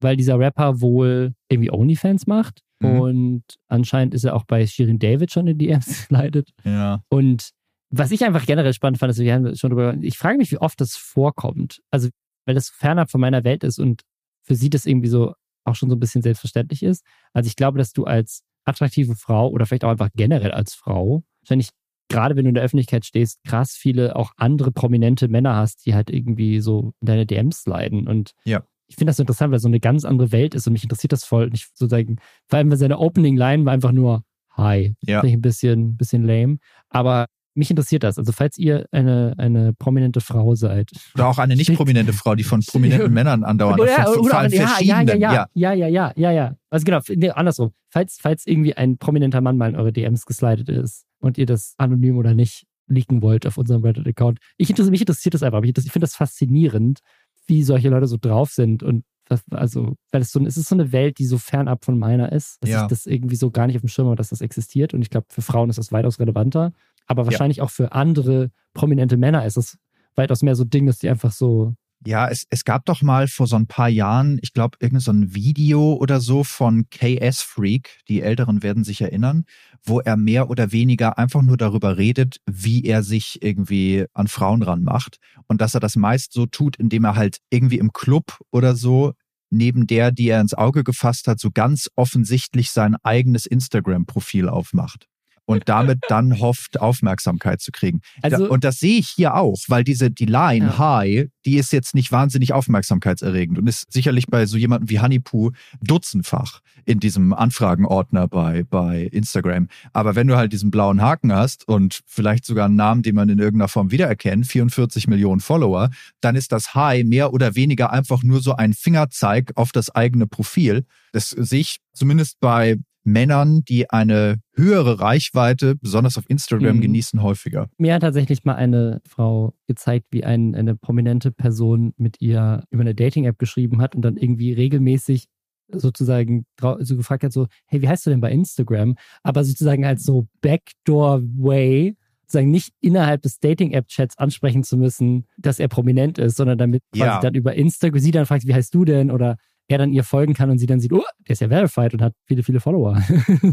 [0.00, 3.00] weil dieser Rapper wohl irgendwie Onlyfans macht mhm.
[3.00, 6.50] und anscheinend ist er auch bei Shirin David schon in DMs geslidet.
[6.64, 7.02] Ja.
[7.08, 7.50] Und
[7.90, 10.58] was ich einfach generell spannend fand, ist, wir haben schon drüber, ich frage mich, wie
[10.58, 11.82] oft das vorkommt.
[11.90, 12.08] Also,
[12.46, 14.02] weil das fernab von meiner Welt ist und
[14.42, 15.34] für sie das irgendwie so
[15.64, 17.04] auch schon so ein bisschen selbstverständlich ist.
[17.32, 21.22] Also ich glaube, dass du als attraktive Frau oder vielleicht auch einfach generell als Frau,
[21.42, 21.70] wahrscheinlich
[22.08, 25.94] gerade wenn du in der Öffentlichkeit stehst, krass viele auch andere prominente Männer hast, die
[25.94, 28.08] halt irgendwie so in deine DMs leiden.
[28.08, 28.62] Und ja.
[28.88, 31.12] ich finde das so interessant, weil so eine ganz andere Welt ist und mich interessiert
[31.12, 31.48] das voll.
[31.50, 32.16] Nicht sozusagen,
[32.48, 34.94] vor allem, weil seine Opening-Line war einfach nur Hi.
[35.00, 35.20] Ja.
[35.20, 36.58] Finde ich ein bisschen, bisschen lame.
[36.88, 38.18] Aber mich interessiert das.
[38.18, 40.90] Also falls ihr eine, eine prominente Frau seid.
[41.14, 43.80] Oder auch eine nicht prominente Frau, die von prominenten Männern andauernd.
[43.80, 46.56] Oder, von, oder, von ja, ja, ja, ja, ja, ja, ja, ja, ja.
[46.70, 47.72] Also genau, nee, andersrum.
[47.88, 51.74] Falls, falls irgendwie ein prominenter Mann mal in eure DMs geslidet ist und ihr das
[51.78, 54.38] anonym oder nicht leaken wollt auf unserem Reddit-Account.
[54.56, 55.62] Ich interessiert, mich interessiert das einfach.
[55.62, 57.00] Ich, ich finde das faszinierend,
[57.46, 59.04] wie solche Leute so drauf sind und
[59.50, 62.58] also, weil es so, es ist so eine Welt, die so fernab von meiner ist,
[62.60, 62.82] dass ja.
[62.82, 64.92] ich das irgendwie so gar nicht auf dem Schirm habe, dass das existiert.
[64.92, 66.72] Und ich glaube, für Frauen ist das weitaus relevanter.
[67.10, 67.64] Aber wahrscheinlich ja.
[67.64, 69.76] auch für andere prominente Männer ist es
[70.14, 71.74] weitaus mehr so Ding, dass die einfach so.
[72.06, 75.10] Ja, es, es gab doch mal vor so ein paar Jahren, ich glaube, irgendein so
[75.10, 79.42] ein Video oder so von KS Freak, die Älteren werden sich erinnern,
[79.82, 84.62] wo er mehr oder weniger einfach nur darüber redet, wie er sich irgendwie an Frauen
[84.62, 85.16] ranmacht.
[85.48, 89.14] Und dass er das meist so tut, indem er halt irgendwie im Club oder so
[89.50, 95.09] neben der, die er ins Auge gefasst hat, so ganz offensichtlich sein eigenes Instagram-Profil aufmacht
[95.50, 98.00] und damit dann hofft, Aufmerksamkeit zu kriegen.
[98.22, 100.78] Also, und das sehe ich hier auch, weil diese, die Line ja.
[100.78, 105.50] Hi, die ist jetzt nicht wahnsinnig aufmerksamkeitserregend und ist sicherlich bei so jemandem wie Honeypoo
[105.82, 109.66] dutzendfach in diesem Anfragenordner bei, bei Instagram.
[109.92, 113.28] Aber wenn du halt diesen blauen Haken hast und vielleicht sogar einen Namen, den man
[113.28, 115.90] in irgendeiner Form wiedererkennt, 44 Millionen Follower,
[116.20, 120.28] dann ist das Hi mehr oder weniger einfach nur so ein Fingerzeig auf das eigene
[120.28, 120.84] Profil.
[121.12, 126.80] Das sehe ich zumindest bei Männern, die eine höhere Reichweite, besonders auf Instagram, mhm.
[126.82, 127.68] genießen, häufiger.
[127.78, 132.82] Mir hat tatsächlich mal eine Frau gezeigt, wie ein, eine prominente Person mit ihr über
[132.82, 135.28] eine Dating-App geschrieben hat und dann irgendwie regelmäßig
[135.72, 136.46] sozusagen
[136.80, 138.96] so gefragt hat, so, hey, wie heißt du denn bei Instagram?
[139.22, 145.68] Aber sozusagen als so Backdoor-Way, sozusagen nicht innerhalb des Dating-App-Chats ansprechen zu müssen, dass er
[145.68, 147.20] prominent ist, sondern damit quasi ja.
[147.20, 149.10] dann über Instagram, sie dann fragt, wie heißt du denn?
[149.10, 149.36] Oder
[149.70, 152.02] er dann ihr folgen kann und sie dann sieht, oh, der ist ja verified und
[152.02, 153.00] hat viele, viele Follower.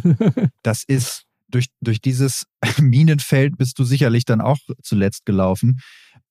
[0.64, 2.46] das ist durch, durch dieses
[2.82, 5.80] Minenfeld bist du sicherlich dann auch zuletzt gelaufen.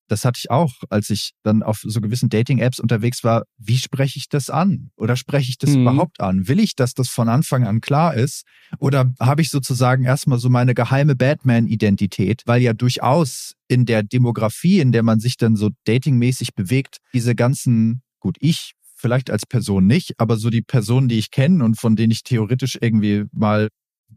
[0.09, 3.45] Das hatte ich auch, als ich dann auf so gewissen Dating-Apps unterwegs war.
[3.59, 4.91] Wie spreche ich das an?
[4.97, 5.83] Oder spreche ich das mhm.
[5.83, 6.47] überhaupt an?
[6.47, 8.45] Will ich, dass das von Anfang an klar ist?
[8.79, 12.43] Oder habe ich sozusagen erstmal so meine geheime Batman-Identität?
[12.47, 17.35] Weil ja durchaus in der Demografie, in der man sich dann so datingmäßig bewegt, diese
[17.35, 21.79] ganzen, gut, ich vielleicht als Person nicht, aber so die Personen, die ich kenne und
[21.79, 23.69] von denen ich theoretisch irgendwie mal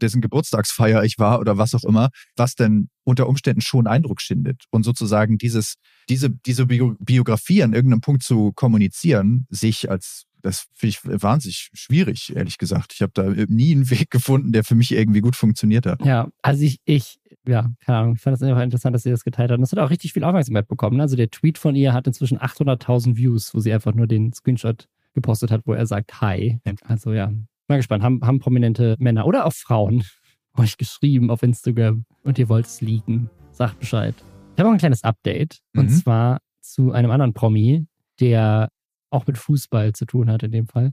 [0.02, 4.64] dessen Geburtstagsfeier ich war oder was auch immer, was denn unter Umständen schon Eindruck schindet.
[4.70, 5.74] Und sozusagen dieses,
[6.08, 12.34] diese, diese Biografie an irgendeinem Punkt zu kommunizieren, sich als das finde ich wahnsinnig schwierig,
[12.34, 12.92] ehrlich gesagt.
[12.94, 16.04] Ich habe da nie einen Weg gefunden, der für mich irgendwie gut funktioniert hat.
[16.04, 19.24] Ja, also ich, ich, ja, keine Ahnung, ich fand es einfach interessant, dass sie das
[19.24, 19.56] geteilt hat.
[19.56, 21.00] Und das hat auch richtig viel Aufmerksamkeit bekommen.
[21.00, 24.88] Also der Tweet von ihr hat inzwischen 800.000 Views, wo sie einfach nur den Screenshot
[25.14, 26.60] gepostet hat, wo er sagt Hi.
[26.84, 27.32] Also ja,
[27.70, 30.02] Mal gespannt, haben, haben prominente Männer oder auch Frauen
[30.56, 33.30] euch geschrieben auf Instagram und ihr wollt es liegen.
[33.52, 34.16] Sagt Bescheid.
[34.54, 35.82] Ich habe auch ein kleines Update mhm.
[35.82, 37.86] und zwar zu einem anderen Promi,
[38.18, 38.70] der
[39.10, 40.90] auch mit Fußball zu tun hat in dem Fall.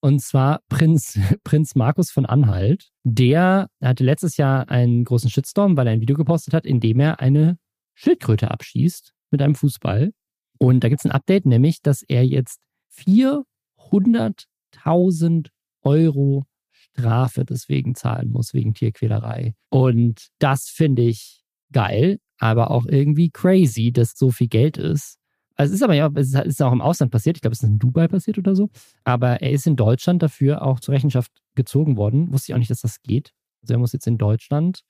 [0.00, 2.88] Und zwar Prinz, Prinz Markus von Anhalt.
[3.04, 6.98] Der hatte letztes Jahr einen großen Shitstorm, weil er ein Video gepostet hat, in dem
[6.98, 7.56] er eine
[7.94, 10.10] Schildkröte abschießt mit einem Fußball.
[10.58, 12.58] Und da gibt es ein Update, nämlich, dass er jetzt
[12.98, 15.50] 400.000
[15.82, 19.54] Euro Strafe deswegen zahlen muss, wegen Tierquälerei.
[19.68, 25.18] Und das finde ich geil, aber auch irgendwie crazy, dass so viel Geld ist.
[25.56, 27.36] Also es ist aber ja, es ist auch im Ausland passiert.
[27.36, 28.70] Ich glaube, es ist in Dubai passiert oder so.
[29.04, 32.32] Aber er ist in Deutschland dafür auch zur Rechenschaft gezogen worden.
[32.32, 33.32] Wusste ich auch nicht, dass das geht.
[33.60, 34.80] Also er muss jetzt in Deutschland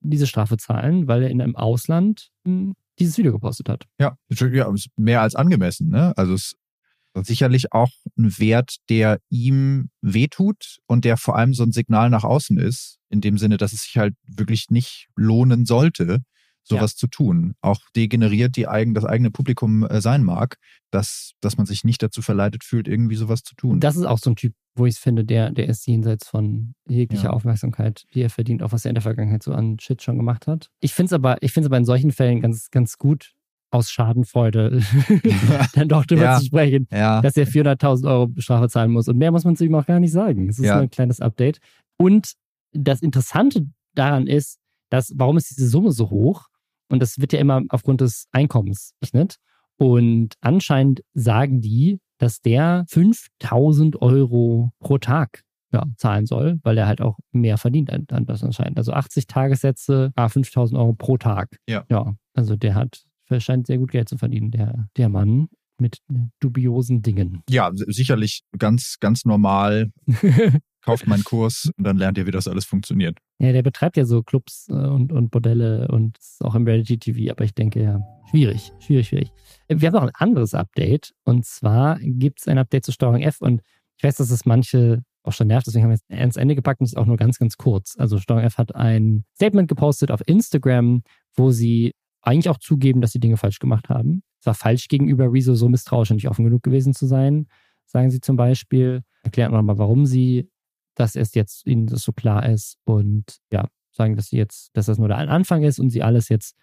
[0.00, 3.84] diese Strafe zahlen, weil er in einem Ausland hm, dieses Video gepostet hat.
[4.00, 5.90] Ja, ja mehr als angemessen.
[5.90, 6.12] Ne?
[6.16, 6.56] Also es
[7.24, 12.24] sicherlich auch ein Wert, der ihm wehtut und der vor allem so ein Signal nach
[12.24, 16.22] außen ist, in dem Sinne, dass es sich halt wirklich nicht lohnen sollte,
[16.66, 16.96] sowas ja.
[16.96, 17.54] zu tun.
[17.60, 20.56] Auch degeneriert die eigen, das eigene Publikum äh, sein mag,
[20.90, 23.80] dass, dass man sich nicht dazu verleitet fühlt, irgendwie sowas zu tun.
[23.80, 27.24] Das ist auch so ein Typ, wo ich finde, der, der ist jenseits von jeglicher
[27.24, 27.30] ja.
[27.30, 30.46] Aufmerksamkeit, die er verdient, auch was er in der Vergangenheit so an Shit schon gemacht
[30.46, 30.70] hat.
[30.80, 33.32] Ich finde es aber, ich finde es aber in solchen Fällen ganz, ganz gut,
[33.76, 34.82] aus Schadenfreude
[35.74, 37.20] dann doch drüber ja, zu sprechen, ja.
[37.20, 39.08] dass er 400.000 Euro Strafe zahlen muss.
[39.08, 40.48] Und mehr muss man zu ihm auch gar nicht sagen.
[40.48, 40.74] Es ist ja.
[40.74, 41.60] nur ein kleines Update.
[41.98, 42.32] Und
[42.72, 44.58] das Interessante daran ist,
[44.90, 46.46] dass, warum ist diese Summe so hoch?
[46.88, 49.36] Und das wird ja immer aufgrund des Einkommens gerechnet.
[49.78, 56.86] Und anscheinend sagen die, dass der 5000 Euro pro Tag ja, zahlen soll, weil er
[56.86, 58.78] halt auch mehr verdient an das anscheinend.
[58.78, 61.58] Also 80 Tagessätze, 5000 Euro pro Tag.
[61.68, 61.84] Ja.
[61.90, 63.04] Ja, also der hat
[63.40, 65.48] scheint sehr gut Geld zu verdienen, der, der Mann
[65.78, 65.98] mit
[66.40, 67.42] dubiosen Dingen.
[67.48, 69.92] Ja, sicherlich ganz, ganz normal.
[70.82, 73.18] Kauft meinen Kurs und dann lernt ihr, wie das alles funktioniert.
[73.40, 77.44] Ja, der betreibt ja so Clubs äh, und, und Bordelle und auch im Reality-TV, aber
[77.44, 78.00] ich denke ja,
[78.30, 79.32] schwierig, schwierig, schwierig.
[79.68, 83.40] Wir haben noch ein anderes Update und zwar gibt es ein Update zur Steuerung F
[83.40, 83.62] und
[83.96, 86.80] ich weiß, dass es manche auch schon nervt, deswegen haben wir es ans Ende gepackt
[86.80, 87.96] und es ist auch nur ganz, ganz kurz.
[87.98, 91.02] Also Steuerung F hat ein Statement gepostet auf Instagram,
[91.34, 91.94] wo sie
[92.26, 94.22] eigentlich auch zugeben, dass sie Dinge falsch gemacht haben.
[94.40, 97.46] Es war falsch gegenüber Rezo so misstrauisch und nicht offen genug gewesen zu sein,
[97.86, 99.02] sagen sie zum Beispiel.
[99.22, 100.48] Erklären nochmal, warum sie
[100.96, 104.86] dass es jetzt ihnen das so klar ist und ja, sagen, dass sie jetzt, dass
[104.86, 106.56] das nur der Anfang ist und sie alles jetzt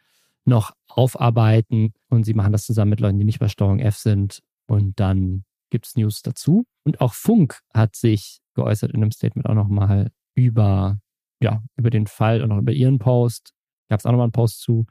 [0.44, 4.42] noch aufarbeiten und sie machen das zusammen mit Leuten, die nicht bei Steuerung F sind
[4.68, 6.66] und dann gibt es News dazu.
[6.84, 11.00] Und auch Funk hat sich geäußert in einem Statement auch nochmal über,
[11.40, 13.54] ja, über den Fall und auch über ihren Post.
[13.90, 14.86] Gab es auch nochmal einen Post zu.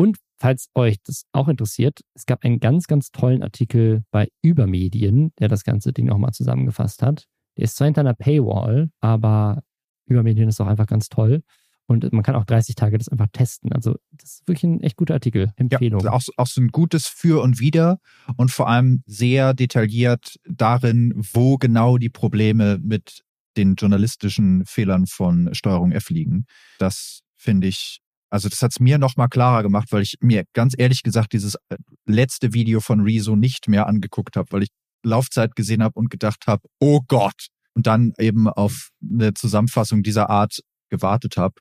[0.00, 5.34] Und falls euch das auch interessiert, es gab einen ganz, ganz tollen Artikel bei Übermedien,
[5.38, 7.26] der das ganze Ding nochmal zusammengefasst hat.
[7.58, 9.62] Der ist zwar hinter einer Paywall, aber
[10.06, 11.42] Übermedien ist auch einfach ganz toll.
[11.84, 13.74] Und man kann auch 30 Tage das einfach testen.
[13.74, 15.52] Also, das ist wirklich ein echt guter Artikel.
[15.56, 16.00] Empfehlung.
[16.00, 17.98] Ja, auch, auch so ein gutes Für und Wider
[18.38, 23.22] und vor allem sehr detailliert darin, wo genau die Probleme mit
[23.58, 26.46] den journalistischen Fehlern von Steuerung F liegen.
[26.78, 28.00] Das finde ich
[28.30, 31.56] also das hat es mir nochmal klarer gemacht, weil ich mir ganz ehrlich gesagt dieses
[31.68, 31.76] äh,
[32.06, 34.70] letzte Video von Rezo nicht mehr angeguckt habe, weil ich
[35.02, 40.30] Laufzeit gesehen habe und gedacht habe, oh Gott, und dann eben auf eine Zusammenfassung dieser
[40.30, 40.60] Art
[40.90, 41.54] gewartet habe.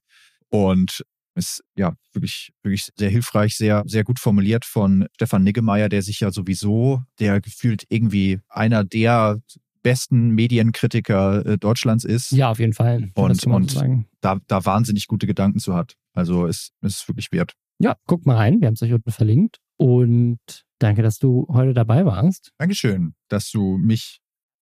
[0.50, 1.04] Und
[1.36, 6.20] ist ja wirklich, wirklich sehr hilfreich, sehr, sehr gut formuliert von Stefan Niggemeier, der sich
[6.20, 9.40] ja sowieso, der gefühlt irgendwie einer der
[9.82, 12.32] besten Medienkritiker äh, Deutschlands ist.
[12.32, 13.12] Ja, auf jeden Fall.
[13.16, 15.96] Und, und da, da wahnsinnig gute Gedanken zu hat.
[16.14, 17.54] Also ist, ist wirklich wert.
[17.80, 18.60] Ja, guckt mal rein.
[18.60, 19.58] Wir haben es euch unten verlinkt.
[19.78, 20.40] Und
[20.80, 22.52] danke, dass du heute dabei warst.
[22.58, 24.20] Dankeschön, dass du mich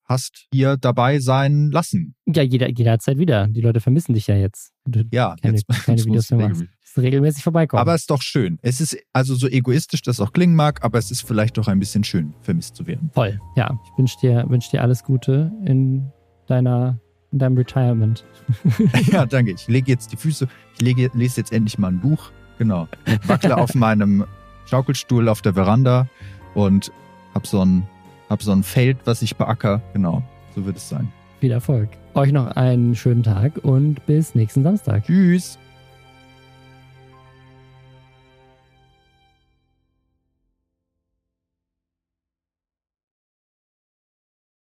[0.05, 2.15] hast hier dabei sein lassen.
[2.27, 3.49] Ja, jeder, jederzeit wieder.
[3.49, 4.73] Die Leute vermissen dich ja jetzt.
[4.85, 6.65] Du ja, keine, jetzt, keine Videos mehr machst.
[7.01, 7.81] Regelmäßig vorbeikommen.
[7.81, 8.59] Aber es ist doch schön.
[8.63, 11.79] Es ist also so egoistisch, das auch klingen mag, aber es ist vielleicht doch ein
[11.79, 13.11] bisschen schön, vermisst zu werden.
[13.13, 13.41] Voll.
[13.57, 16.11] Ja, ich wünsche dir, wünsch dir alles Gute in
[16.47, 16.99] deiner
[17.33, 18.25] in deinem Retirement.
[19.11, 19.53] ja, danke.
[19.53, 22.31] Ich lege jetzt die Füße, ich lege, lese jetzt endlich mal ein Buch.
[22.59, 22.87] Genau.
[23.27, 24.25] Wackle auf meinem
[24.67, 26.09] Schaukelstuhl auf der Veranda
[26.55, 26.93] und
[27.35, 27.89] hab so ein
[28.31, 29.81] habe so ein Feld, was ich beacker.
[29.93, 30.23] Genau,
[30.55, 31.11] so wird es sein.
[31.41, 31.89] Viel Erfolg.
[32.15, 35.05] Euch noch einen schönen Tag und bis nächsten Samstag.
[35.05, 35.59] Tschüss.